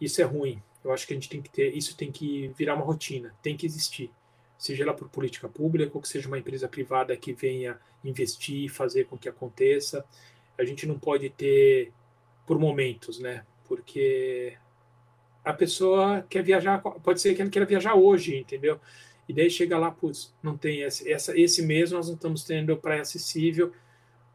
isso 0.00 0.20
é 0.20 0.24
ruim. 0.24 0.62
Eu 0.84 0.92
acho 0.92 1.06
que 1.06 1.12
a 1.12 1.16
gente 1.16 1.28
tem 1.28 1.40
que 1.40 1.50
ter, 1.50 1.76
isso 1.76 1.96
tem 1.96 2.12
que 2.12 2.48
virar 2.56 2.74
uma 2.74 2.84
rotina, 2.84 3.34
tem 3.42 3.56
que 3.56 3.66
existir 3.66 4.10
seja 4.64 4.82
ela 4.82 4.94
por 4.94 5.08
política 5.10 5.46
pública 5.46 5.90
ou 5.94 6.00
que 6.00 6.08
seja 6.08 6.26
uma 6.26 6.38
empresa 6.38 6.66
privada 6.66 7.14
que 7.16 7.34
venha 7.34 7.78
investir, 8.02 8.70
fazer 8.70 9.04
com 9.04 9.18
que 9.18 9.28
aconteça. 9.28 10.04
A 10.58 10.64
gente 10.64 10.86
não 10.86 10.98
pode 10.98 11.28
ter 11.28 11.92
por 12.46 12.58
momentos, 12.58 13.18
né? 13.18 13.44
Porque 13.68 14.56
a 15.44 15.52
pessoa 15.52 16.24
quer 16.30 16.42
viajar, 16.42 16.80
pode 16.80 17.20
ser 17.20 17.34
que 17.34 17.42
ela 17.42 17.50
queira 17.50 17.66
viajar 17.66 17.94
hoje, 17.94 18.38
entendeu? 18.38 18.80
E 19.28 19.32
daí 19.32 19.48
chega 19.48 19.78
lá, 19.78 19.90
putz, 19.90 20.34
não 20.42 20.56
tem 20.56 20.82
esse, 20.82 21.10
essa, 21.10 21.38
esse 21.38 21.62
mês 21.62 21.90
nós 21.90 22.08
não 22.08 22.14
estamos 22.14 22.44
tendo 22.44 22.76
praia 22.76 23.02
acessível 23.02 23.72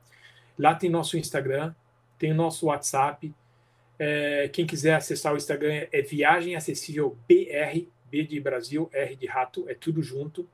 Lá 0.58 0.74
tem 0.74 0.88
nosso 0.90 1.16
Instagram, 1.16 1.74
tem 2.18 2.32
o 2.32 2.34
nosso 2.34 2.66
WhatsApp. 2.66 3.32
É, 3.98 4.48
quem 4.52 4.66
quiser 4.66 4.94
acessar 4.94 5.32
o 5.34 5.36
Instagram 5.36 5.86
é 5.90 6.02
Viagem 6.02 6.54
Acessível 6.56 7.16
BR, 7.28 7.86
B 8.10 8.24
de 8.24 8.38
Brasil, 8.40 8.90
R 8.92 9.16
de 9.16 9.26
Rato, 9.26 9.68
é 9.68 9.74
tudo 9.74 10.02
junto. 10.02 10.48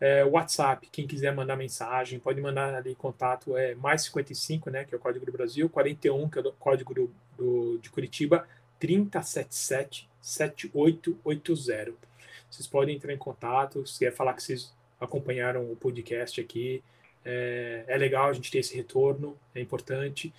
É, 0.00 0.24
WhatsApp, 0.24 0.88
quem 0.90 1.06
quiser 1.06 1.34
mandar 1.34 1.56
mensagem, 1.56 2.18
pode 2.18 2.40
mandar 2.40 2.74
ali 2.74 2.94
contato, 2.94 3.56
é 3.56 3.74
mais 3.74 4.02
55, 4.02 4.68
né, 4.70 4.84
que 4.84 4.94
é 4.94 4.98
o 4.98 5.00
código 5.00 5.24
do 5.24 5.32
Brasil, 5.32 5.68
41, 5.68 6.28
que 6.28 6.38
é 6.38 6.42
o 6.42 6.52
código 6.52 6.92
do, 6.92 7.14
do, 7.36 7.78
de 7.78 7.90
Curitiba, 7.90 8.46
3077 8.78 10.08
7880. 10.20 11.92
Vocês 12.50 12.66
podem 12.66 12.96
entrar 12.96 13.12
em 13.12 13.18
contato, 13.18 13.86
se 13.86 14.00
quer 14.00 14.12
falar 14.12 14.34
que 14.34 14.42
vocês 14.42 14.74
acompanharam 15.00 15.70
o 15.70 15.76
podcast 15.76 16.40
aqui, 16.40 16.82
é, 17.24 17.84
é 17.86 17.96
legal 17.96 18.28
a 18.28 18.32
gente 18.32 18.50
ter 18.50 18.58
esse 18.58 18.76
retorno, 18.76 19.36
é 19.54 19.60
importante. 19.60 20.32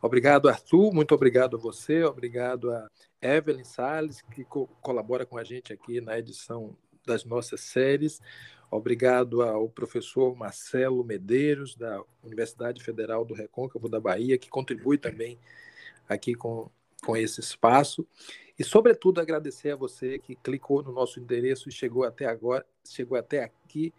Obrigado, 0.01 0.49
Arthur. 0.49 0.91
Muito 0.91 1.13
obrigado 1.13 1.55
a 1.55 1.59
você. 1.59 2.03
Obrigado 2.03 2.71
a 2.71 2.87
Evelyn 3.21 3.63
Salles, 3.63 4.21
que 4.21 4.43
co 4.43 4.67
colabora 4.81 5.25
com 5.25 5.37
a 5.37 5.43
gente 5.43 5.71
aqui 5.71 6.01
na 6.01 6.17
edição 6.17 6.75
das 7.05 7.23
nossas 7.23 7.61
séries. 7.61 8.21
Obrigado 8.69 9.41
ao 9.41 9.67
professor 9.67 10.35
Marcelo 10.35 11.03
Medeiros, 11.03 11.75
da 11.75 12.01
Universidade 12.23 12.83
Federal 12.83 13.25
do 13.25 13.33
Recôncavo 13.33 13.89
da 13.89 13.99
Bahia, 13.99 14.37
que 14.37 14.49
contribui 14.49 14.97
também 14.97 15.37
aqui 16.07 16.33
com, 16.33 16.69
com 17.03 17.17
esse 17.17 17.41
espaço. 17.41 18.07
E, 18.57 18.63
sobretudo, 18.63 19.19
agradecer 19.19 19.71
a 19.71 19.75
você 19.75 20.19
que 20.19 20.35
clicou 20.35 20.81
no 20.81 20.91
nosso 20.91 21.19
endereço 21.19 21.67
e 21.67 21.71
chegou 21.71 22.03
até 22.03 22.25
agora, 22.25 22.65
chegou 22.87 23.17
até 23.17 23.43
aqui 23.43 23.93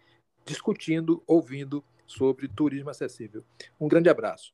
discutindo, 0.45 1.21
ouvindo 1.27 1.83
sobre 2.07 2.47
turismo 2.47 2.89
acessível. 2.89 3.43
Um 3.79 3.87
grande 3.87 4.09
abraço. 4.09 4.53